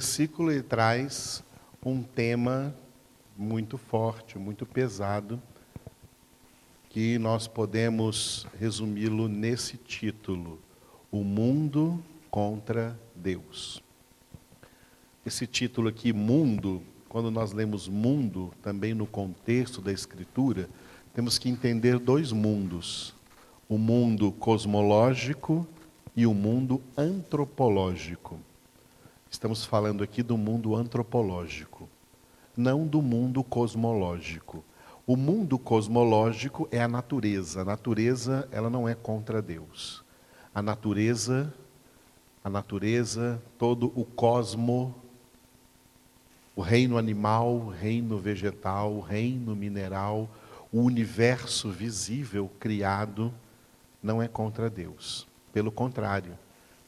versículo 0.00 0.50
ele 0.50 0.62
traz 0.62 1.44
um 1.84 2.02
tema 2.02 2.74
muito 3.36 3.76
forte, 3.76 4.38
muito 4.38 4.64
pesado, 4.64 5.38
que 6.88 7.18
nós 7.18 7.46
podemos 7.46 8.46
resumi-lo 8.58 9.28
nesse 9.28 9.76
título: 9.76 10.58
O 11.12 11.22
Mundo 11.22 12.02
contra 12.30 12.98
Deus. 13.14 13.82
Esse 15.24 15.46
título 15.46 15.90
aqui, 15.90 16.14
Mundo, 16.14 16.82
quando 17.06 17.30
nós 17.30 17.52
lemos 17.52 17.86
mundo, 17.86 18.54
também 18.62 18.94
no 18.94 19.06
contexto 19.06 19.82
da 19.82 19.92
Escritura, 19.92 20.70
temos 21.12 21.38
que 21.38 21.50
entender 21.50 21.98
dois 21.98 22.32
mundos: 22.32 23.14
o 23.68 23.76
mundo 23.76 24.32
cosmológico 24.32 25.68
e 26.16 26.26
o 26.26 26.32
mundo 26.32 26.80
antropológico. 26.96 28.40
Estamos 29.30 29.64
falando 29.64 30.02
aqui 30.02 30.24
do 30.24 30.36
mundo 30.36 30.74
antropológico, 30.74 31.88
não 32.56 32.84
do 32.84 33.00
mundo 33.00 33.44
cosmológico. 33.44 34.64
O 35.06 35.16
mundo 35.16 35.56
cosmológico 35.56 36.68
é 36.72 36.82
a 36.82 36.88
natureza. 36.88 37.62
A 37.62 37.64
natureza, 37.64 38.48
ela 38.50 38.68
não 38.68 38.88
é 38.88 38.94
contra 38.94 39.40
Deus. 39.40 40.04
A 40.52 40.60
natureza, 40.60 41.54
a 42.42 42.50
natureza, 42.50 43.40
todo 43.56 43.92
o 43.94 44.04
cosmo, 44.04 44.92
o 46.56 46.60
reino 46.60 46.98
animal, 46.98 47.54
o 47.54 47.68
reino 47.68 48.18
vegetal, 48.18 48.92
o 48.92 49.00
reino 49.00 49.54
mineral, 49.54 50.28
o 50.72 50.80
universo 50.80 51.70
visível 51.70 52.50
criado 52.58 53.32
não 54.02 54.20
é 54.20 54.26
contra 54.26 54.68
Deus. 54.68 55.26
Pelo 55.52 55.70
contrário, 55.70 56.36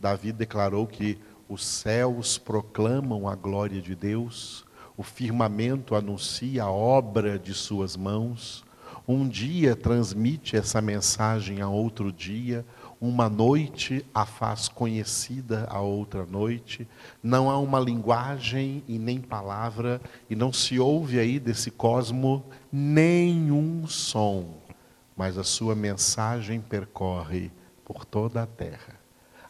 Davi 0.01 0.33
declarou 0.33 0.85
que 0.85 1.17
os 1.53 1.67
céus 1.67 2.39
proclamam 2.39 3.29
a 3.29 3.35
glória 3.35 3.83
de 3.83 3.95
Deus, 3.95 4.65
o 4.97 5.03
firmamento 5.03 5.95
anuncia 5.95 6.63
a 6.63 6.71
obra 6.71 7.39
de 7.39 7.53
suas 7.53 7.95
mãos. 7.95 8.65
Um 9.07 9.29
dia 9.29 9.77
transmite 9.77 10.57
essa 10.57 10.81
mensagem 10.81 11.61
a 11.61 11.69
outro 11.69 12.11
dia, 12.11 12.65
uma 12.99 13.29
noite 13.29 14.03
a 14.15 14.25
faz 14.25 14.67
conhecida 14.67 15.67
a 15.69 15.79
outra 15.79 16.25
noite. 16.25 16.89
Não 17.23 17.51
há 17.51 17.59
uma 17.59 17.79
linguagem 17.79 18.83
e 18.89 18.99
nem 18.99 19.21
palavra, 19.21 20.01
e 20.31 20.35
não 20.35 20.55
se 20.55 20.79
ouve 20.79 21.19
aí 21.19 21.39
desse 21.39 21.71
cosmo 21.71 22.43
nenhum 22.73 23.87
som, 23.87 24.57
mas 25.15 25.37
a 25.37 25.45
sua 25.45 25.75
mensagem 25.75 26.63
percorre 26.63 27.51
por 27.85 28.07
toda 28.07 28.43
a 28.43 28.47
terra. 28.47 29.02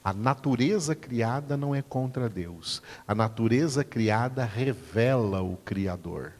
A 0.04 0.12
natureza 0.12 0.96
criada 0.96 1.56
não 1.56 1.74
é 1.74 1.80
contra 1.80 2.28
Deus. 2.28 2.82
A 3.06 3.14
natureza 3.14 3.84
criada 3.84 4.44
revela 4.44 5.42
o 5.42 5.56
Criador. 5.58 6.32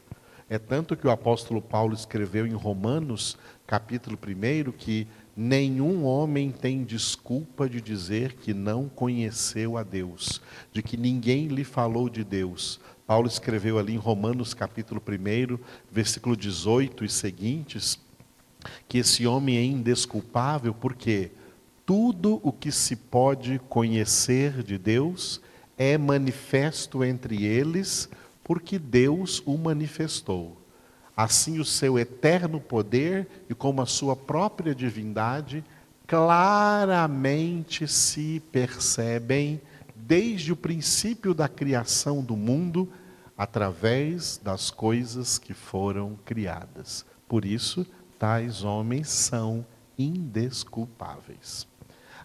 É 0.51 0.59
tanto 0.59 0.97
que 0.97 1.07
o 1.07 1.11
apóstolo 1.11 1.63
Paulo 1.63 1.95
escreveu 1.95 2.47
em 2.47 2.53
Romanos, 2.53 3.39
capítulo 3.67 4.19
1, 4.19 4.73
que 4.73 5.07
nenhum 5.37 6.05
homem 6.05 6.51
tem 6.51 6.83
desculpa 6.83 7.69
de 7.69 7.81
dizer 7.81 8.35
que 8.35 8.53
não 8.53 8.89
conheceu 8.89 9.79
a 9.79 9.83
Deus, 9.83 10.43
de 10.73 10.83
que 10.83 10.97
ninguém 10.97 11.47
lhe 11.47 11.65
falou 11.65 12.09
de 12.09 12.25
Deus. 12.25 12.81
Paulo 13.07 13.29
escreveu 13.29 13.79
ali 13.79 13.95
em 13.95 13.99
Romanos, 13.99 14.53
capítulo 14.53 15.01
1, 15.01 15.59
versículo 15.91 16.37
18 16.37 17.05
e 17.05 17.09
seguintes, 17.09 17.99
que 18.89 18.99
esse 18.99 19.27
homem 19.27 19.57
é 19.57 19.65
indesculpável 19.65 20.75
porque 20.75 21.31
tudo 21.93 22.41
o 22.43 22.51
que 22.51 22.73
se 22.73 22.97
pode 22.97 23.61
conhecer 23.69 24.62
de 24.62 24.79
Deus 24.79 25.43
é 25.77 25.99
manifesto 25.99 27.05
entre 27.05 27.45
eles, 27.45 28.09
porque 28.43 28.79
Deus 28.79 29.43
o 29.45 29.59
manifestou. 29.59 30.57
Assim, 31.15 31.61
o 31.61 31.67
seu 31.67 31.99
eterno 31.99 32.59
poder 32.59 33.29
e 33.47 33.55
como 33.55 33.83
a 33.83 33.84
sua 33.84 34.17
própria 34.17 34.75
divindade 34.75 35.62
claramente 36.06 37.87
se 37.87 38.43
percebem 38.50 39.61
desde 39.95 40.50
o 40.50 40.56
princípio 40.56 41.34
da 41.34 41.47
criação 41.47 42.25
do 42.25 42.39
mundo, 42.39 42.91
através 43.37 44.41
das 44.43 44.71
coisas 44.71 45.37
que 45.37 45.53
foram 45.53 46.19
criadas. 46.25 47.05
Por 47.28 47.45
isso, 47.45 47.87
tais 48.19 48.65
homens 48.65 49.11
são 49.11 49.66
indesculpáveis. 49.99 51.71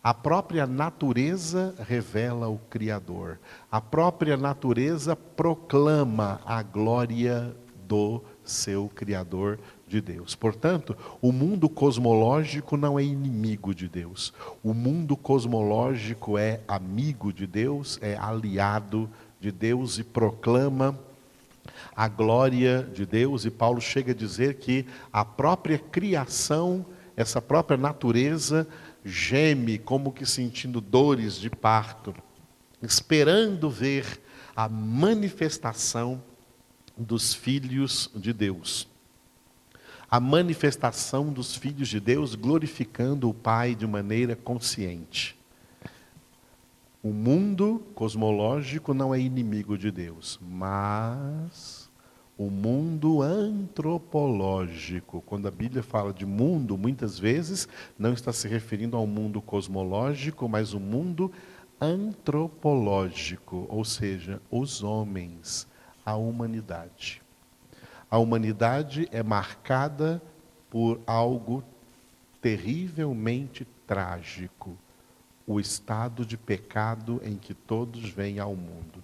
A 0.08 0.14
própria 0.14 0.66
natureza 0.66 1.76
revela 1.86 2.48
o 2.48 2.58
Criador. 2.70 3.38
A 3.70 3.82
própria 3.82 4.38
natureza 4.38 5.18
proclama 5.18 6.40
a 6.46 6.64
glória 6.64 7.54
do 7.86 8.24
seu 8.42 8.88
Criador 8.96 9.60
de 9.86 10.00
Deus. 10.00 10.34
Portanto, 10.34 10.96
o 11.22 11.34
mundo 11.34 11.68
cosmológico 11.68 12.78
não 12.78 12.98
é 12.98 13.04
inimigo 13.04 13.76
de 13.76 13.90
Deus. 13.90 14.34
O 14.64 14.74
mundo 14.74 15.18
cosmológico 15.18 16.38
é 16.38 16.62
amigo 16.70 17.34
de 17.34 17.46
Deus, 17.46 18.00
é 18.02 18.16
aliado 18.16 19.10
de 19.42 19.52
Deus 19.52 20.00
e 20.00 20.06
proclama 20.06 20.98
a 21.94 22.08
glória 22.08 22.90
de 22.94 23.06
Deus. 23.06 23.44
E 23.44 23.52
Paulo 23.52 23.82
chega 23.82 24.14
a 24.14 24.16
dizer 24.16 24.54
que 24.54 24.86
a 25.12 25.26
própria 25.26 25.78
criação, 25.78 26.86
essa 27.18 27.42
própria 27.42 27.78
natureza, 27.78 28.66
geme 29.08 29.78
como 29.78 30.12
que 30.12 30.26
sentindo 30.26 30.82
dores 30.82 31.36
de 31.36 31.50
parto, 31.50 32.14
esperando 32.82 33.70
ver 33.70 34.22
a 34.56 34.68
manifestação 34.68 36.22
dos 36.98 37.34
filhos 37.34 38.12
de 38.16 38.34
Deus. 38.34 38.88
A 40.10 40.20
manifestação 40.20 41.32
dos 41.32 41.56
filhos 41.56 41.90
de 41.90 42.00
Deus 42.00 42.36
glorificando 42.36 43.30
o 43.30 43.34
Pai 43.34 43.76
de 43.76 43.86
maneira 43.86 44.36
consciente. 44.36 45.38
O 47.04 47.14
mundo 47.14 47.86
cosmológico 47.94 48.94
não 48.94 49.14
é 49.14 49.20
inimigo 49.20 49.78
de 49.78 49.92
Deus, 49.92 50.40
mas 50.42 51.87
o 52.38 52.52
mundo 52.52 53.22
antropológico. 53.22 55.24
Quando 55.26 55.48
a 55.48 55.52
Bíblia 55.52 55.82
fala 55.82 56.14
de 56.14 56.26
mundo, 56.26 56.78
muitas 56.78 57.18
vezes 57.18 57.68
não 57.98 58.14
está 58.14 58.32
se 58.32 58.48
referindo 58.48 58.96
ao 58.96 59.08
mundo 59.08 59.42
cosmológico, 59.42 60.48
mas 60.48 60.74
o 60.74 60.80
mundo 60.80 61.32
antropológico, 61.82 63.66
ou 63.70 63.84
seja, 63.84 64.40
os 64.52 64.84
homens, 64.84 65.68
a 66.06 66.16
humanidade. 66.16 67.24
A 68.10 68.18
humanidade 68.20 69.10
é 69.12 69.22
marcada 69.24 70.22
por 70.70 71.02
algo 71.08 71.64
terrivelmente 72.42 73.68
trágico, 73.86 74.78
o 75.46 75.60
estado 75.60 76.26
de 76.26 76.38
pecado 76.38 77.22
em 77.24 77.36
que 77.36 77.54
todos 77.54 78.10
vêm 78.10 78.40
ao 78.40 78.56
mundo. 78.56 79.04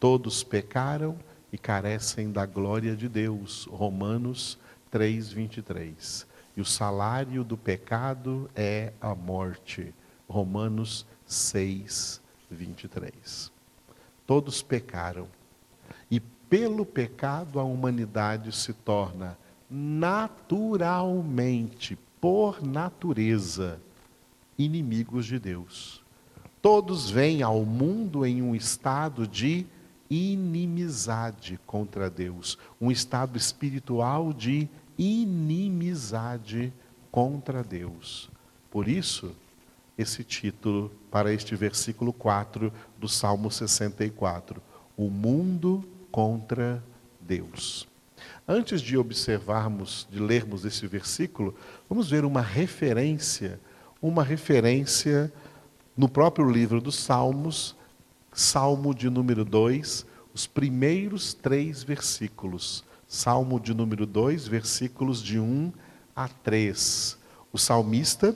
Todos 0.00 0.42
pecaram 0.42 1.16
e 1.52 1.58
carecem 1.58 2.32
da 2.32 2.46
glória 2.46 2.96
de 2.96 3.08
Deus. 3.08 3.68
Romanos 3.70 4.58
3, 4.90 5.32
23. 5.32 6.26
E 6.56 6.60
o 6.60 6.64
salário 6.64 7.44
do 7.44 7.56
pecado 7.56 8.50
é 8.56 8.92
a 9.00 9.14
morte. 9.14 9.94
Romanos 10.28 11.06
6, 11.26 12.20
23. 12.50 13.52
Todos 14.26 14.60
pecaram. 14.62 15.28
E 16.10 16.18
pelo 16.20 16.86
pecado 16.86 17.60
a 17.60 17.64
humanidade 17.64 18.50
se 18.52 18.72
torna 18.72 19.36
naturalmente, 19.70 21.96
por 22.20 22.60
natureza, 22.62 23.80
inimigos 24.58 25.26
de 25.26 25.38
Deus. 25.38 26.02
Todos 26.60 27.08
vêm 27.10 27.42
ao 27.42 27.64
mundo 27.64 28.26
em 28.26 28.42
um 28.42 28.54
estado 28.54 29.26
de 29.26 29.66
inimizade 30.12 31.58
contra 31.64 32.10
Deus, 32.10 32.58
um 32.78 32.90
estado 32.90 33.38
espiritual 33.38 34.34
de 34.34 34.68
inimizade 34.98 36.70
contra 37.10 37.64
Deus. 37.64 38.30
Por 38.70 38.88
isso, 38.88 39.34
esse 39.96 40.22
título 40.22 40.92
para 41.10 41.32
este 41.32 41.56
versículo 41.56 42.12
4 42.12 42.70
do 42.98 43.08
Salmo 43.08 43.50
64: 43.50 44.60
O 44.96 45.08
mundo 45.08 45.82
contra 46.10 46.84
Deus. 47.18 47.88
Antes 48.46 48.82
de 48.82 48.98
observarmos, 48.98 50.06
de 50.10 50.20
lermos 50.20 50.66
esse 50.66 50.86
versículo, 50.86 51.54
vamos 51.88 52.10
ver 52.10 52.26
uma 52.26 52.42
referência, 52.42 53.58
uma 54.00 54.22
referência 54.22 55.32
no 55.96 56.08
próprio 56.08 56.50
livro 56.50 56.80
dos 56.82 56.96
Salmos, 56.96 57.74
Salmo 58.34 58.94
de 58.94 59.10
número 59.10 59.44
2, 59.44 60.06
os 60.32 60.46
primeiros 60.46 61.34
três 61.34 61.82
versículos. 61.82 62.82
Salmo 63.06 63.60
de 63.60 63.74
número 63.74 64.06
2, 64.06 64.48
versículos 64.48 65.22
de 65.22 65.38
1 65.38 65.70
a 66.16 66.28
3. 66.28 67.18
O 67.52 67.58
salmista, 67.58 68.34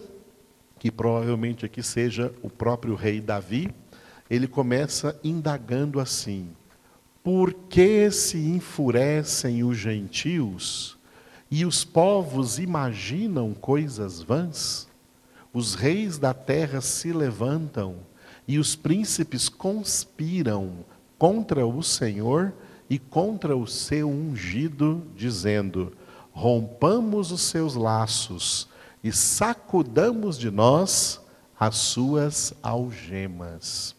que 0.79 0.91
provavelmente 0.91 1.65
aqui 1.65 1.83
seja 1.83 2.31
o 2.43 2.51
próprio 2.51 2.95
rei 2.95 3.23
Davi, 3.23 3.75
ele 4.29 4.47
começa 4.47 5.19
indagando 5.25 5.99
assim: 5.99 6.51
Por 7.25 7.55
que 7.55 8.11
se 8.11 8.37
enfurecem 8.37 9.65
os 9.65 9.79
gentios 9.79 10.99
e 11.51 11.65
os 11.65 11.85
povos 11.85 12.59
imaginam 12.59 13.55
coisas 13.55 14.21
vãs? 14.21 14.87
Os 15.55 15.75
reis 15.75 16.19
da 16.19 16.35
terra 16.35 16.83
se 16.83 17.15
levantam 17.15 17.97
e 18.47 18.59
os 18.59 18.77
príncipes 18.77 19.49
conspiram 19.49 20.85
contra 21.19 21.67
o 21.67 21.83
Senhor 21.83 22.53
e 22.89 22.99
contra 22.99 23.57
o 23.57 23.67
seu 23.67 24.09
ungido, 24.09 25.07
dizendo: 25.15 25.93
Rompamos 26.33 27.33
os 27.33 27.43
seus 27.43 27.75
laços 27.75 28.69
e 29.03 29.13
sacudamos 29.13 30.39
de 30.39 30.51
nós 30.51 31.21
as 31.59 31.77
suas 31.77 32.55
algemas. 32.63 33.97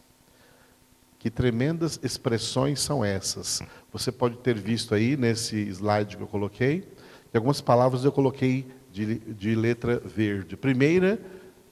Que 1.20 1.32
tremendas 1.32 2.00
expressões 2.04 2.80
são 2.80 3.04
essas? 3.04 3.62
Você 3.92 4.12
pode 4.12 4.38
ter 4.38 4.58
visto 4.58 4.94
aí 4.94 5.18
nesse 5.18 5.58
slide 5.70 6.16
que 6.16 6.24
eu 6.24 6.28
coloquei, 6.28 6.88
que 7.32 7.36
algumas 7.36 7.60
palavras 7.60 8.06
eu 8.06 8.12
coloquei 8.12 8.68
de, 8.92 9.16
de 9.20 9.56
letra 9.56 10.00
verde. 10.00 10.56
Primeira, 10.56 11.20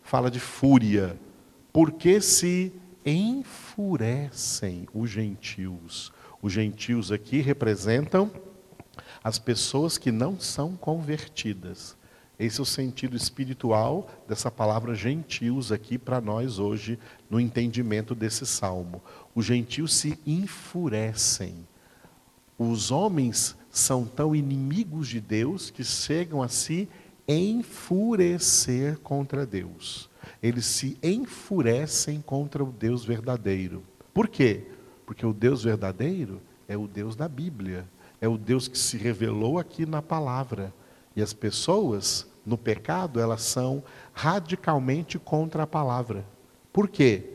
fala 0.01 0.31
de 0.31 0.39
fúria. 0.39 1.17
Porque 1.75 2.21
se 2.21 2.71
enfurecem 3.05 4.87
os 4.93 5.09
gentios. 5.09 6.09
Os 6.41 6.53
gentios 6.53 7.11
aqui 7.11 7.41
representam 7.41 8.31
as 9.21 9.37
pessoas 9.37 9.97
que 9.97 10.09
não 10.09 10.39
são 10.39 10.77
convertidas. 10.77 11.97
Esse 12.39 12.61
é 12.61 12.63
o 12.63 12.65
sentido 12.65 13.17
espiritual 13.17 14.09
dessa 14.25 14.49
palavra 14.49 14.95
gentios 14.95 15.69
aqui 15.69 15.97
para 15.97 16.21
nós 16.21 16.59
hoje, 16.59 16.97
no 17.29 17.41
entendimento 17.41 18.15
desse 18.15 18.45
salmo. 18.45 19.03
Os 19.35 19.43
gentios 19.43 19.93
se 19.95 20.17
enfurecem. 20.25 21.67
Os 22.57 22.89
homens 22.89 23.53
são 23.69 24.05
tão 24.05 24.33
inimigos 24.33 25.09
de 25.09 25.19
Deus 25.19 25.69
que 25.71 25.83
chegam 25.83 26.41
a 26.41 26.47
se 26.47 26.87
enfurecer 27.27 28.99
contra 28.99 29.45
Deus. 29.45 30.09
Eles 30.41 30.65
se 30.65 30.97
enfurecem 31.01 32.21
contra 32.21 32.63
o 32.63 32.71
Deus 32.71 33.03
verdadeiro. 33.03 33.83
Por 34.13 34.27
quê? 34.27 34.67
Porque 35.05 35.25
o 35.25 35.33
Deus 35.33 35.63
verdadeiro 35.63 36.41
é 36.67 36.77
o 36.77 36.87
Deus 36.87 37.15
da 37.15 37.27
Bíblia, 37.27 37.87
é 38.19 38.27
o 38.27 38.37
Deus 38.37 38.67
que 38.67 38.77
se 38.77 38.97
revelou 38.97 39.59
aqui 39.59 39.85
na 39.85 40.01
palavra. 40.01 40.73
E 41.15 41.21
as 41.21 41.33
pessoas, 41.33 42.27
no 42.45 42.57
pecado, 42.57 43.19
elas 43.19 43.41
são 43.41 43.83
radicalmente 44.13 45.17
contra 45.19 45.63
a 45.63 45.67
palavra. 45.67 46.25
Por 46.71 46.87
quê? 46.87 47.31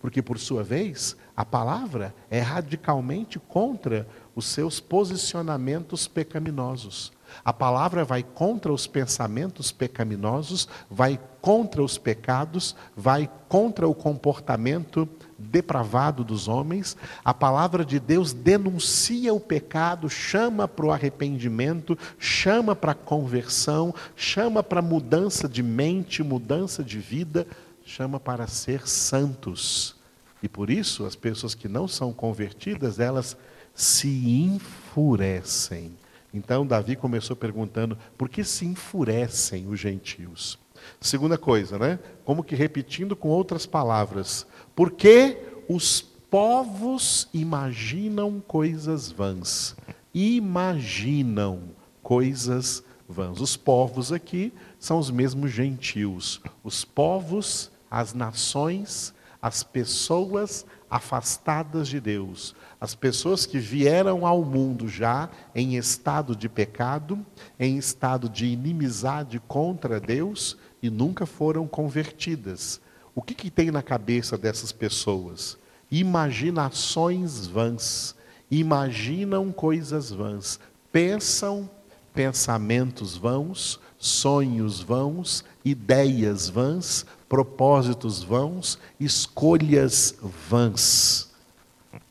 Porque, 0.00 0.20
por 0.20 0.38
sua 0.38 0.62
vez, 0.62 1.16
a 1.36 1.44
palavra 1.44 2.14
é 2.30 2.40
radicalmente 2.40 3.38
contra 3.38 4.06
os 4.34 4.46
seus 4.46 4.78
posicionamentos 4.78 6.06
pecaminosos. 6.06 7.12
A 7.42 7.52
palavra 7.52 8.04
vai 8.04 8.22
contra 8.22 8.72
os 8.72 8.86
pensamentos 8.86 9.72
pecaminosos, 9.72 10.68
vai 10.90 11.18
contra 11.40 11.82
os 11.82 11.96
pecados, 11.96 12.74
vai 12.96 13.30
contra 13.48 13.88
o 13.88 13.94
comportamento 13.94 15.08
depravado 15.38 16.24
dos 16.24 16.48
homens. 16.48 16.96
A 17.24 17.34
palavra 17.34 17.84
de 17.84 17.98
Deus 17.98 18.32
denuncia 18.32 19.32
o 19.32 19.40
pecado, 19.40 20.08
chama 20.08 20.66
para 20.68 20.86
o 20.86 20.92
arrependimento, 20.92 21.98
chama 22.18 22.74
para 22.74 22.92
a 22.92 22.94
conversão, 22.94 23.94
chama 24.16 24.62
para 24.62 24.82
mudança 24.82 25.48
de 25.48 25.62
mente, 25.62 26.22
mudança 26.22 26.82
de 26.82 26.98
vida, 26.98 27.46
chama 27.84 28.18
para 28.18 28.46
ser 28.46 28.86
santos. 28.88 29.96
E 30.42 30.48
por 30.48 30.68
isso, 30.68 31.06
as 31.06 31.16
pessoas 31.16 31.54
que 31.54 31.68
não 31.68 31.88
são 31.88 32.12
convertidas, 32.12 32.98
elas 32.98 33.36
se 33.74 34.08
enfurecem. 34.08 35.96
Então, 36.34 36.66
Davi 36.66 36.96
começou 36.96 37.36
perguntando: 37.36 37.96
por 38.18 38.28
que 38.28 38.42
se 38.42 38.66
enfurecem 38.66 39.68
os 39.68 39.78
gentios? 39.78 40.58
Segunda 41.00 41.38
coisa, 41.38 41.78
né? 41.78 41.98
Como 42.24 42.42
que 42.42 42.56
repetindo 42.56 43.14
com 43.14 43.28
outras 43.28 43.64
palavras, 43.64 44.46
porque 44.74 45.38
os 45.68 46.02
povos 46.02 47.28
imaginam 47.32 48.42
coisas 48.46 49.10
vãs. 49.10 49.76
Imaginam 50.12 51.62
coisas 52.02 52.82
vãs. 53.08 53.40
Os 53.40 53.56
povos 53.56 54.12
aqui 54.12 54.52
são 54.78 54.98
os 54.98 55.10
mesmos 55.10 55.52
gentios. 55.52 56.40
Os 56.62 56.84
povos, 56.84 57.70
as 57.90 58.12
nações, 58.12 59.14
as 59.40 59.62
pessoas 59.62 60.66
afastadas 60.94 61.88
de 61.88 61.98
Deus, 61.98 62.54
as 62.80 62.94
pessoas 62.94 63.44
que 63.46 63.58
vieram 63.58 64.24
ao 64.24 64.44
mundo 64.44 64.86
já 64.86 65.28
em 65.52 65.74
estado 65.74 66.36
de 66.36 66.48
pecado, 66.48 67.26
em 67.58 67.76
estado 67.76 68.28
de 68.28 68.46
inimizade 68.46 69.42
contra 69.48 69.98
Deus 69.98 70.56
e 70.80 70.88
nunca 70.88 71.26
foram 71.26 71.66
convertidas. 71.66 72.80
O 73.12 73.20
que, 73.20 73.34
que 73.34 73.50
tem 73.50 73.72
na 73.72 73.82
cabeça 73.82 74.38
dessas 74.38 74.70
pessoas? 74.70 75.58
Imaginações 75.90 77.44
vãs, 77.44 78.14
imaginam 78.48 79.50
coisas 79.50 80.12
vãs, 80.12 80.60
pensam 80.92 81.68
pensamentos 82.14 83.16
vãos, 83.16 83.80
sonhos 83.98 84.80
vãos, 84.80 85.44
ideias 85.64 86.48
vãs, 86.48 87.04
propósitos 87.34 88.22
vãos, 88.22 88.78
escolhas 89.00 90.14
vãs. 90.48 91.32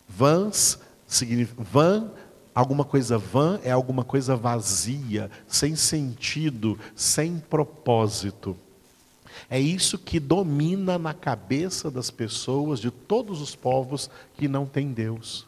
Vãs 0.05 0.77
significa 1.07 1.63
vã, 1.63 2.11
alguma 2.53 2.83
coisa 2.83 3.17
vã 3.17 3.57
é 3.63 3.71
alguma 3.71 4.03
coisa 4.03 4.35
vazia, 4.35 5.31
sem 5.47 5.77
sentido, 5.77 6.77
sem 6.93 7.39
propósito. 7.39 8.57
É 9.49 9.57
isso 9.57 9.97
que 9.97 10.19
domina 10.19 10.97
na 10.97 11.13
cabeça 11.13 11.89
das 11.89 12.11
pessoas 12.11 12.81
de 12.81 12.91
todos 12.91 13.39
os 13.39 13.55
povos 13.55 14.09
que 14.35 14.49
não 14.49 14.65
têm 14.65 14.91
Deus. 14.91 15.47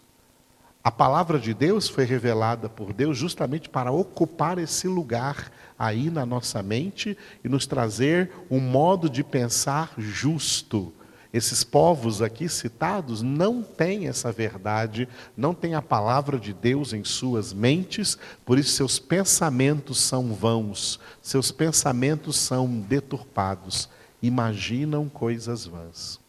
A 0.86 0.92
palavra 0.92 1.40
de 1.40 1.52
Deus 1.52 1.90
foi 1.90 2.06
revelada 2.06 2.70
por 2.70 2.94
Deus 2.94 3.18
justamente 3.18 3.68
para 3.68 3.92
ocupar 3.92 4.60
esse 4.60 4.88
lugar 4.88 5.52
aí 5.80 6.12
na 6.12 6.28
nossa 6.28 6.62
mente 6.62 7.18
e 7.44 7.50
nos 7.50 7.66
trazer 7.66 8.30
um 8.52 8.60
modo 8.60 9.10
de 9.10 9.24
pensar 9.24 9.96
justo. 9.98 10.94
Esses 11.34 11.64
povos 11.64 12.22
aqui 12.22 12.48
citados 12.48 13.24
não 13.24 13.64
têm 13.64 14.08
essa 14.08 14.32
verdade, 14.32 15.10
não 15.36 15.56
têm 15.56 15.74
a 15.74 15.82
palavra 15.82 16.38
de 16.38 16.54
Deus 16.54 16.94
em 16.94 17.04
suas 17.04 17.52
mentes, 17.52 18.16
por 18.46 18.60
isso 18.60 18.74
seus 18.74 19.00
pensamentos 19.00 20.00
são 20.00 20.36
vãos, 20.36 21.00
seus 21.20 21.52
pensamentos 21.52 22.38
são 22.38 22.68
deturpados, 22.68 23.90
imaginam 24.22 25.10
coisas 25.10 25.66
vãs. 25.66 26.24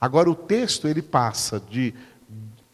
Agora 0.00 0.30
o 0.30 0.34
texto 0.34 0.88
ele 0.88 1.02
passa 1.02 1.60
de 1.60 1.92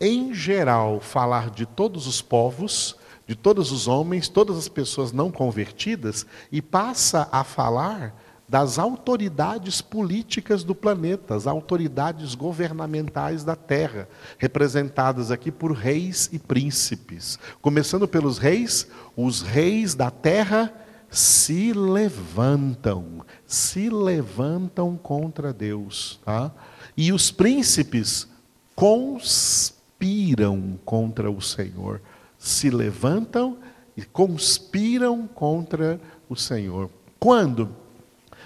em 0.01 0.35
geral, 0.35 1.01
falar 1.01 1.51
de 1.51 1.65
todos 1.65 2.07
os 2.07 2.21
povos, 2.21 2.97
de 3.27 3.35
todos 3.35 3.73
os 3.73 3.89
homens, 3.89 4.29
todas 4.29 4.57
as 4.57 4.69
pessoas 4.69 5.13
não 5.13 5.31
convertidas, 5.31 6.27
e 6.53 6.63
passa 6.63 7.29
a 7.33 7.43
falar 7.43 8.15
das 8.49 8.79
autoridades 8.79 9.81
políticas 9.81 10.63
do 10.63 10.75
planeta, 10.75 11.35
as 11.35 11.47
autoridades 11.47 12.35
governamentais 12.35 13.43
da 13.43 13.57
terra, 13.57 14.09
representadas 14.39 15.33
aqui 15.33 15.51
por 15.51 15.73
reis 15.73 16.29
e 16.33 16.39
príncipes. 16.39 17.39
Começando 17.61 18.07
pelos 18.07 18.39
reis, 18.39 18.87
os 19.17 19.43
reis 19.43 19.95
da 19.97 20.11
terra 20.13 20.73
se 21.11 21.73
levantam, 21.73 23.25
se 23.45 23.89
levantam 23.91 24.97
contra 24.97 25.53
Deus, 25.53 26.21
tá? 26.25 26.53
E 26.97 27.13
os 27.13 27.33
príncipes 27.33 28.29
conspiram 28.77 29.76
conspiram 29.99 30.79
contra 30.85 31.31
o 31.31 31.41
Senhor, 31.41 32.03
se 32.39 32.69
levantam 32.71 33.57
e 33.97 34.03
conspiram 34.03 35.27
contra 35.27 35.99
o 36.29 36.37
Senhor. 36.37 36.91
Quando? 37.19 37.75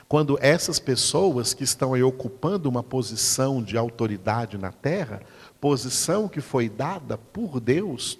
Quando 0.08 0.38
essas 0.40 0.78
pessoas 0.78 1.52
que 1.52 1.64
estão 1.64 1.92
aí 1.94 2.02
ocupando 2.02 2.68
uma 2.68 2.82
posição 2.82 3.62
de 3.62 3.76
autoridade 3.76 4.56
na 4.56 4.72
terra, 4.72 5.20
posição 5.60 6.28
que 6.28 6.40
foi 6.40 6.68
dada 6.68 7.18
por 7.18 7.60
Deus, 7.60 8.18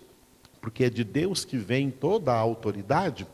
porque 0.61 0.85
é 0.85 0.91
de 0.91 1.05
Deus 1.05 1.45
que 1.45 1.57
vem 1.57 1.91
toda 1.91 2.33
a 2.33 2.39
autoridade, 2.39 3.27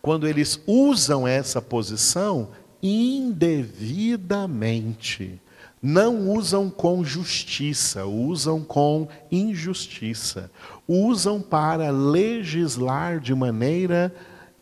quando 0.00 0.26
eles 0.26 0.60
usam 0.66 1.26
essa 1.26 1.62
posição 1.62 2.50
indevidamente, 2.82 5.40
não 5.82 6.30
usam 6.30 6.70
com 6.70 7.02
justiça, 7.02 8.06
usam 8.06 8.62
com 8.62 9.08
injustiça. 9.32 10.48
Usam 10.86 11.40
para 11.40 11.90
legislar 11.90 13.18
de 13.18 13.34
maneira 13.34 14.14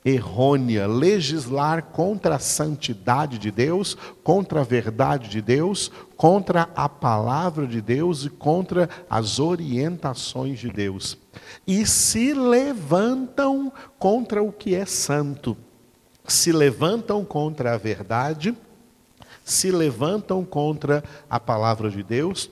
errônea, 0.03 0.87
legislar 0.87 1.83
contra 1.83 2.37
a 2.37 2.39
santidade 2.39 3.39
de 3.39 3.51
Deus, 3.51 3.99
contra 4.25 4.63
a 4.63 4.65
verdade 4.65 5.29
de 5.29 5.43
Deus, 5.43 5.93
contra 6.17 6.71
a 6.75 6.89
palavra 6.89 7.67
de 7.67 7.83
Deus 7.83 8.25
e 8.25 8.31
contra 8.31 8.89
as 9.11 9.39
orientações 9.39 10.59
de 10.59 10.71
Deus. 10.71 11.19
E 11.67 11.85
se 11.87 12.33
levantam 12.33 13.71
contra 13.99 14.43
o 14.43 14.51
que 14.51 14.75
é 14.75 14.87
santo, 14.87 15.55
se 16.27 16.51
levantam 16.51 17.23
contra 17.27 17.75
a 17.75 17.77
verdade, 17.77 18.57
se 19.45 19.71
levantam 19.71 20.45
contra 20.45 21.03
a 21.29 21.41
palavra 21.41 21.91
de 21.91 22.03
Deus, 22.03 22.51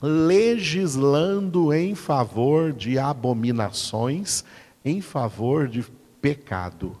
legislando 0.00 1.72
em 1.72 1.94
favor 1.94 2.72
de 2.72 2.98
abominações, 2.98 4.44
em 4.84 5.00
favor 5.00 5.68
de 5.68 5.84
pecado, 6.20 6.96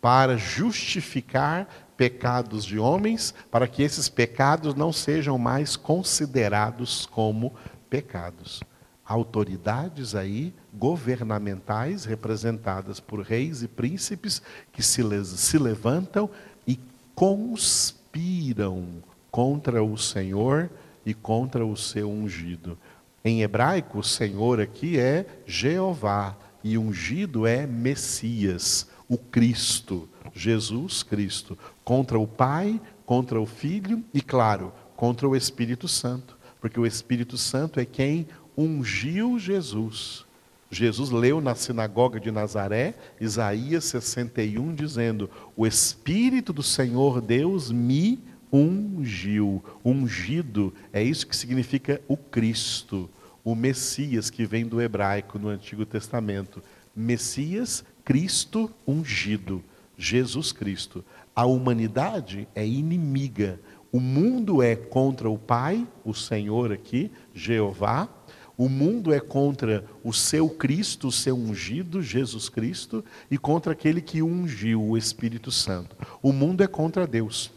para 0.00 0.36
justificar 0.36 1.68
pecados 1.96 2.64
de 2.64 2.78
homens, 2.78 3.34
para 3.50 3.66
que 3.66 3.82
esses 3.82 4.08
pecados 4.08 4.74
não 4.74 4.92
sejam 4.92 5.38
mais 5.38 5.74
considerados 5.76 7.06
como 7.06 7.54
pecados. 7.90 8.62
Autoridades 9.04 10.14
aí 10.14 10.52
governamentais, 10.74 12.04
representadas 12.04 13.00
por 13.00 13.20
reis 13.20 13.62
e 13.62 13.68
príncipes, 13.68 14.42
que 14.72 14.82
se, 14.82 15.02
se 15.24 15.58
levantam 15.58 16.28
e 16.66 16.78
conspiram 17.14 18.05
contra 19.30 19.82
o 19.82 19.96
Senhor 19.96 20.70
e 21.04 21.12
contra 21.12 21.64
o 21.64 21.76
seu 21.76 22.10
ungido. 22.10 22.78
Em 23.24 23.42
hebraico, 23.42 23.98
o 23.98 24.04
Senhor 24.04 24.60
aqui 24.60 24.98
é 24.98 25.26
Jeová, 25.46 26.36
e 26.64 26.76
ungido 26.76 27.46
é 27.46 27.64
Messias, 27.64 28.88
o 29.08 29.16
Cristo, 29.16 30.08
Jesus 30.34 31.04
Cristo, 31.04 31.56
contra 31.84 32.18
o 32.18 32.26
Pai, 32.26 32.80
contra 33.04 33.40
o 33.40 33.46
Filho 33.46 34.02
e, 34.12 34.20
claro, 34.20 34.72
contra 34.96 35.28
o 35.28 35.36
Espírito 35.36 35.86
Santo, 35.86 36.36
porque 36.60 36.80
o 36.80 36.84
Espírito 36.84 37.38
Santo 37.38 37.78
é 37.78 37.84
quem 37.84 38.26
ungiu 38.58 39.38
Jesus. 39.38 40.25
Jesus 40.76 41.10
leu 41.10 41.40
na 41.40 41.54
sinagoga 41.54 42.20
de 42.20 42.30
Nazaré, 42.30 42.94
Isaías 43.20 43.84
61, 43.84 44.74
dizendo: 44.74 45.30
O 45.56 45.66
Espírito 45.66 46.52
do 46.52 46.62
Senhor 46.62 47.20
Deus 47.20 47.70
me 47.70 48.18
ungiu. 48.52 49.62
Ungido 49.84 50.72
é 50.92 51.02
isso 51.02 51.26
que 51.26 51.36
significa 51.36 52.00
o 52.06 52.16
Cristo 52.16 53.08
o 53.46 53.54
Messias 53.54 54.28
que 54.28 54.44
vem 54.44 54.66
do 54.66 54.82
hebraico 54.82 55.38
no 55.38 55.46
Antigo 55.46 55.86
Testamento. 55.86 56.60
Messias, 56.96 57.84
Cristo 58.04 58.68
ungido, 58.84 59.62
Jesus 59.96 60.50
Cristo. 60.50 61.04
A 61.32 61.46
humanidade 61.46 62.48
é 62.56 62.66
inimiga. 62.66 63.60
O 63.92 64.00
mundo 64.00 64.60
é 64.64 64.74
contra 64.74 65.30
o 65.30 65.38
Pai, 65.38 65.86
o 66.04 66.12
Senhor 66.12 66.72
aqui, 66.72 67.08
Jeová. 67.32 68.08
O 68.56 68.68
mundo 68.68 69.12
é 69.12 69.20
contra 69.20 69.84
o 70.02 70.12
seu 70.12 70.48
Cristo, 70.48 71.08
o 71.08 71.12
seu 71.12 71.36
ungido, 71.36 72.02
Jesus 72.02 72.48
Cristo, 72.48 73.04
e 73.30 73.36
contra 73.36 73.72
aquele 73.72 74.00
que 74.00 74.22
ungiu, 74.22 74.82
o 74.82 74.96
Espírito 74.96 75.50
Santo. 75.50 75.94
O 76.22 76.32
mundo 76.32 76.62
é 76.62 76.66
contra 76.66 77.06
Deus. 77.06 77.50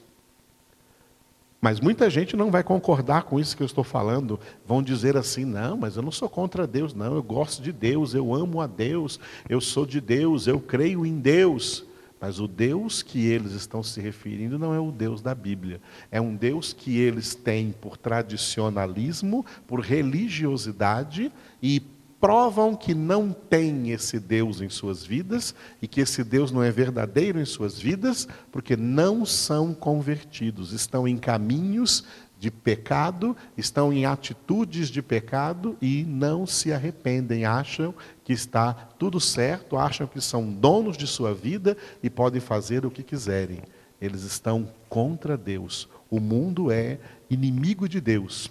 Mas 1.61 1.79
muita 1.79 2.09
gente 2.09 2.37
não 2.37 2.49
vai 2.51 2.63
concordar 2.63 3.23
com 3.23 3.39
isso 3.39 3.55
que 3.55 3.61
eu 3.61 3.67
estou 3.67 3.83
falando. 3.83 4.39
Vão 4.65 4.81
dizer 4.81 5.17
assim: 5.17 5.43
não, 5.43 5.77
mas 5.77 5.95
eu 5.95 6.01
não 6.01 6.11
sou 6.11 6.29
contra 6.29 6.65
Deus, 6.65 6.93
não. 6.93 7.15
Eu 7.15 7.23
gosto 7.23 7.61
de 7.61 7.71
Deus, 7.71 8.13
eu 8.13 8.33
amo 8.33 8.61
a 8.61 8.67
Deus, 8.67 9.19
eu 9.49 9.59
sou 9.59 9.85
de 9.85 9.99
Deus, 9.99 10.47
eu 10.47 10.59
creio 10.59 11.05
em 11.05 11.17
Deus. 11.17 11.85
Mas 12.19 12.39
o 12.39 12.47
Deus 12.47 13.01
que 13.01 13.25
eles 13.25 13.53
estão 13.53 13.81
se 13.81 14.01
referindo 14.01 14.59
não 14.59 14.73
é 14.73 14.79
o 14.79 14.91
Deus 14.91 15.21
da 15.21 15.33
Bíblia. 15.33 15.79
É 16.11 16.19
um 16.19 16.35
Deus 16.35 16.73
que 16.73 16.97
eles 16.97 17.33
têm 17.33 17.71
por 17.71 17.95
tradicionalismo, 17.97 19.45
por 19.65 19.79
religiosidade 19.79 21.31
e 21.61 21.81
provam 22.19 22.75
que 22.75 22.93
não 22.93 23.31
tem 23.31 23.91
esse 23.91 24.19
Deus 24.19 24.59
em 24.59 24.67
suas 24.67 25.05
vidas 25.05 25.55
e 25.81 25.87
que 25.87 26.01
esse 26.01 26.23
Deus 26.23 26.51
não 26.51 26.61
é 26.61 26.69
verdadeiro 26.69 27.39
em 27.39 27.45
suas 27.45 27.79
vidas, 27.79 28.27
porque 28.51 28.75
não 28.75 29.25
são 29.25 29.73
convertidos, 29.73 30.73
estão 30.73 31.07
em 31.07 31.17
caminhos 31.17 32.03
de 32.39 32.49
pecado, 32.49 33.35
estão 33.57 33.91
em 33.91 34.05
atitudes 34.05 34.89
de 34.89 35.01
pecado 35.01 35.75
e 35.81 36.05
não 36.05 36.47
se 36.47 36.71
arrependem, 36.71 37.43
acham 37.43 37.93
que 38.23 38.31
está 38.31 38.71
tudo 38.73 39.19
certo, 39.19 39.77
acham 39.77 40.07
que 40.07 40.21
são 40.21 40.49
donos 40.49 40.95
de 40.95 41.05
sua 41.05 41.33
vida 41.33 41.75
e 42.01 42.09
podem 42.09 42.39
fazer 42.39 42.85
o 42.85 42.91
que 42.91 43.03
quiserem. 43.03 43.59
Eles 44.01 44.23
estão 44.23 44.69
contra 44.87 45.35
Deus. 45.35 45.89
O 46.09 46.21
mundo 46.21 46.71
é 46.71 46.97
inimigo 47.29 47.89
de 47.89 47.99
Deus. 47.99 48.49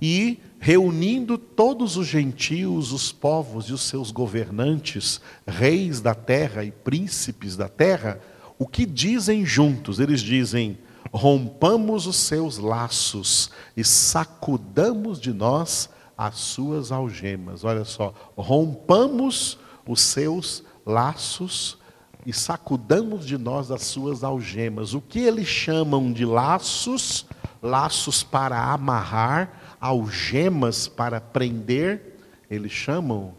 E 0.00 0.38
reunindo 0.60 1.36
todos 1.36 1.96
os 1.96 2.06
gentios, 2.06 2.92
os 2.92 3.10
povos 3.10 3.66
e 3.66 3.72
os 3.72 3.82
seus 3.82 4.12
governantes, 4.12 5.20
reis 5.44 6.00
da 6.00 6.14
terra 6.14 6.62
e 6.62 6.70
príncipes 6.70 7.56
da 7.56 7.68
terra, 7.68 8.20
o 8.56 8.68
que 8.68 8.86
dizem 8.86 9.44
juntos? 9.44 9.98
Eles 9.98 10.20
dizem: 10.20 10.78
rompamos 11.14 12.08
os 12.08 12.16
seus 12.16 12.58
laços 12.58 13.48
e 13.76 13.84
sacudamos 13.84 15.20
de 15.20 15.32
nós 15.32 15.88
as 16.18 16.34
suas 16.34 16.90
algemas. 16.90 17.62
Olha 17.62 17.84
só, 17.84 18.12
rompamos 18.36 19.56
os 19.86 20.00
seus 20.00 20.64
laços 20.84 21.78
e 22.26 22.32
sacudamos 22.32 23.24
de 23.24 23.38
nós 23.38 23.70
as 23.70 23.82
suas 23.82 24.24
algemas. 24.24 24.92
O 24.92 25.00
que 25.00 25.20
eles 25.20 25.46
chamam 25.46 26.12
de 26.12 26.24
laços? 26.24 27.26
Laços 27.62 28.22
para 28.22 28.72
amarrar, 28.72 29.76
algemas 29.80 30.86
para 30.86 31.18
prender, 31.18 32.18
eles 32.50 32.72
chamam 32.72 33.32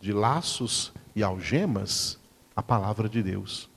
de 0.00 0.12
laços 0.12 0.92
e 1.16 1.22
algemas 1.22 2.16
a 2.54 2.62
palavra 2.62 3.08
de 3.08 3.22
Deus. 3.22 3.68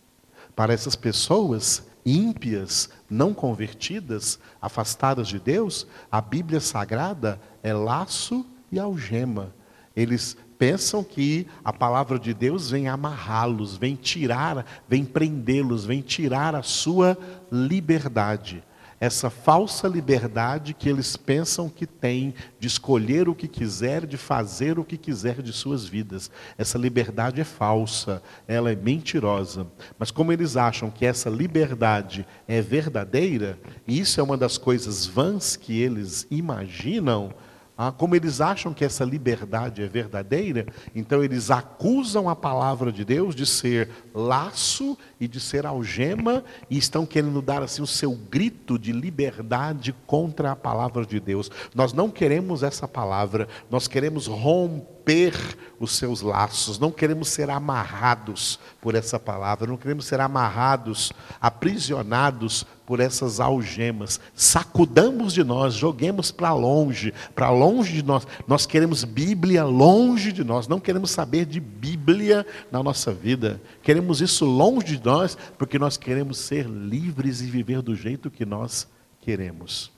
Para 0.55 0.73
essas 0.73 0.95
pessoas 0.95 1.83
ímpias, 2.05 2.89
não 3.09 3.33
convertidas, 3.33 4.39
afastadas 4.61 5.27
de 5.27 5.39
Deus, 5.39 5.87
a 6.11 6.21
Bíblia 6.21 6.59
Sagrada 6.59 7.41
é 7.63 7.73
laço 7.73 8.45
e 8.71 8.79
algema. 8.79 9.53
Eles 9.95 10.37
pensam 10.57 11.03
que 11.03 11.47
a 11.63 11.73
palavra 11.73 12.19
de 12.19 12.33
Deus 12.33 12.69
vem 12.69 12.87
amarrá-los, 12.87 13.75
vem 13.75 13.95
tirar, 13.95 14.65
vem 14.87 15.03
prendê-los, 15.03 15.85
vem 15.85 16.01
tirar 16.01 16.53
a 16.53 16.61
sua 16.61 17.17
liberdade 17.51 18.63
essa 18.99 19.29
falsa 19.29 19.87
liberdade 19.87 20.73
que 20.73 20.87
eles 20.87 21.17
pensam 21.17 21.69
que 21.69 21.85
têm 21.85 22.33
de 22.59 22.67
escolher 22.67 23.27
o 23.27 23.35
que 23.35 23.47
quiser, 23.47 24.05
de 24.05 24.17
fazer 24.17 24.79
o 24.79 24.85
que 24.85 24.97
quiser 24.97 25.41
de 25.41 25.51
suas 25.51 25.85
vidas. 25.85 26.31
Essa 26.57 26.77
liberdade 26.77 27.41
é 27.41 27.43
falsa, 27.43 28.21
ela 28.47 28.71
é 28.71 28.75
mentirosa. 28.75 29.67
Mas 29.99 30.11
como 30.11 30.31
eles 30.31 30.55
acham 30.55 30.89
que 30.89 31.05
essa 31.05 31.29
liberdade 31.29 32.25
é 32.47 32.61
verdadeira, 32.61 33.59
e 33.87 33.99
isso 33.99 34.19
é 34.19 34.23
uma 34.23 34.37
das 34.37 34.57
coisas 34.57 35.05
vãs 35.05 35.55
que 35.55 35.79
eles 35.81 36.25
imaginam, 36.31 37.33
ah, 37.77 37.91
como 37.91 38.15
eles 38.15 38.39
acham 38.39 38.73
que 38.73 38.85
essa 38.85 39.03
liberdade 39.03 39.83
é 39.83 39.87
verdadeira, 39.87 40.65
então 40.95 41.21
eles 41.21 41.51
acusam 41.51 42.29
a 42.29 42.35
palavra 42.35 42.89
de 42.89 43.03
Deus 43.03 43.35
de 43.35 43.45
ser 43.45 43.89
laço 44.13 44.97
e 45.19 45.27
de 45.27 45.41
ser 45.41 45.65
algema 45.65 46.41
e 46.69 46.77
estão 46.77 47.05
querendo 47.05 47.41
dar 47.41 47.61
assim 47.61 47.81
o 47.81 47.87
seu 47.87 48.11
grito 48.13 48.79
de 48.79 48.93
liberdade 48.93 49.93
contra 50.07 50.53
a 50.53 50.55
palavra 50.55 51.05
de 51.05 51.19
Deus. 51.19 51.51
Nós 51.73 51.91
não 51.91 52.09
queremos 52.09 52.63
essa 52.63 52.87
palavra, 52.87 53.45
nós 53.69 53.89
queremos 53.89 54.27
romper 54.27 55.35
os 55.77 55.97
seus 55.97 56.21
laços, 56.21 56.79
não 56.79 56.91
queremos 56.91 57.27
ser 57.27 57.49
amarrados 57.49 58.57
por 58.79 58.95
essa 58.95 59.19
palavra, 59.19 59.67
não 59.67 59.75
queremos 59.75 60.05
ser 60.05 60.21
amarrados, 60.21 61.11
aprisionados 61.41 62.65
por 62.85 62.99
essas 62.99 63.39
algemas. 63.39 64.19
Sacudamos 64.33 65.33
de 65.33 65.43
nós, 65.43 65.73
joguemos 65.73 66.31
para 66.31 66.53
longe, 66.53 67.13
para 67.33 67.49
longe 67.49 67.93
de 67.93 68.03
nós. 68.03 68.27
Nós 68.47 68.65
queremos 68.65 69.03
Bíblia 69.03 69.63
longe 69.63 70.31
de 70.31 70.43
nós, 70.43 70.67
não 70.67 70.79
queremos 70.79 71.11
saber 71.11 71.45
de 71.45 71.59
Bíblia 71.59 72.45
na 72.71 72.83
nossa 72.83 73.13
vida. 73.13 73.61
Queremos 73.81 74.21
isso 74.21 74.45
longe 74.45 74.97
de 74.97 75.05
nós, 75.05 75.37
porque 75.57 75.79
nós 75.79 75.97
queremos 75.97 76.37
ser 76.37 76.67
livres 76.67 77.41
e 77.41 77.45
viver 77.45 77.81
do 77.81 77.95
jeito 77.95 78.29
que 78.29 78.45
nós 78.45 78.87
queremos. 79.21 79.91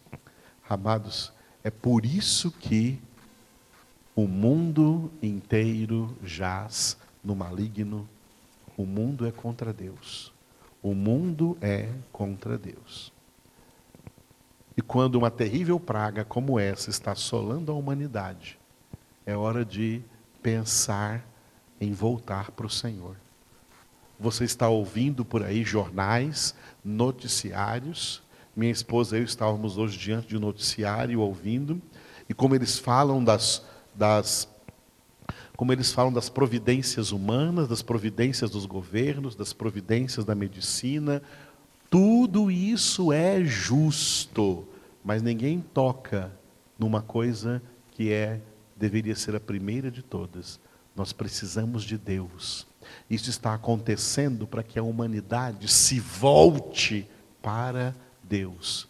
Amados, 0.70 1.32
é 1.64 1.70
por 1.70 2.06
isso 2.06 2.52
que 2.52 3.00
o 4.16 4.28
mundo 4.28 5.12
inteiro 5.22 6.18
jaz 6.24 6.98
no 7.24 7.36
maligno. 7.36 8.08
O 8.76 8.86
mundo 8.86 9.26
é 9.26 9.32
contra 9.32 9.74
Deus. 9.74 10.32
O 10.82 10.94
mundo 10.94 11.58
é 11.62 11.90
contra 12.12 12.58
Deus. 12.58 13.12
E 14.76 14.82
quando 14.82 15.16
uma 15.16 15.32
terrível 15.32 15.80
praga 15.80 16.24
como 16.24 16.60
essa 16.60 16.90
está 16.90 17.14
assolando 17.14 17.72
a 17.72 17.76
humanidade, 17.76 18.60
é 19.26 19.36
hora 19.36 19.66
de 19.66 20.02
pensar 20.42 21.26
em 21.82 21.92
voltar 21.94 22.52
para 22.52 22.66
o 22.66 22.70
Senhor. 22.70 23.16
você 24.20 24.44
está 24.44 24.68
ouvindo 24.68 25.24
por 25.24 25.44
aí 25.44 25.64
jornais, 25.64 26.56
noticiários. 26.84 28.24
Minha 28.56 28.72
esposa 28.72 29.16
e 29.16 29.20
eu 29.20 29.26
estávamos 29.26 29.78
hoje 29.78 29.98
diante 29.98 30.30
de 30.30 30.38
um 30.38 30.40
noticiário 30.40 31.20
ouvindo, 31.20 31.80
e 32.28 32.34
como 32.34 32.56
eles 32.56 32.80
falam 32.80 33.24
das, 33.24 33.64
das 33.94 34.48
como 35.58 35.74
eles 35.74 35.92
falam 35.92 36.14
das 36.14 36.30
providências 36.30 37.12
humanas, 37.12 37.68
das 37.68 37.82
providências 37.82 38.52
dos 38.52 38.68
governos, 38.68 39.36
das 39.36 39.54
providências 39.54 40.24
da 40.24 40.36
medicina, 40.36 41.20
tudo 41.90 42.52
isso 42.52 43.12
é 43.12 43.44
justo, 43.44 44.68
mas 45.04 45.24
ninguém 45.24 45.60
toca 45.60 46.32
numa 46.78 47.02
coisa 47.02 47.60
que 47.90 48.12
é 48.12 48.40
deveria 48.76 49.16
ser 49.16 49.36
a 49.36 49.40
primeira 49.40 49.90
de 49.90 50.04
todas. 50.04 50.60
Nós 50.96 51.12
precisamos 51.12 51.84
de 51.84 51.98
Deus. 51.98 52.68
Isso 53.10 53.32
está 53.32 53.56
acontecendo 53.56 54.46
para 54.46 54.62
que 54.62 54.78
a 54.78 54.84
humanidade 54.84 55.68
se 55.68 56.00
volte 56.00 57.10
para 57.42 57.96
Deus. 58.24 58.88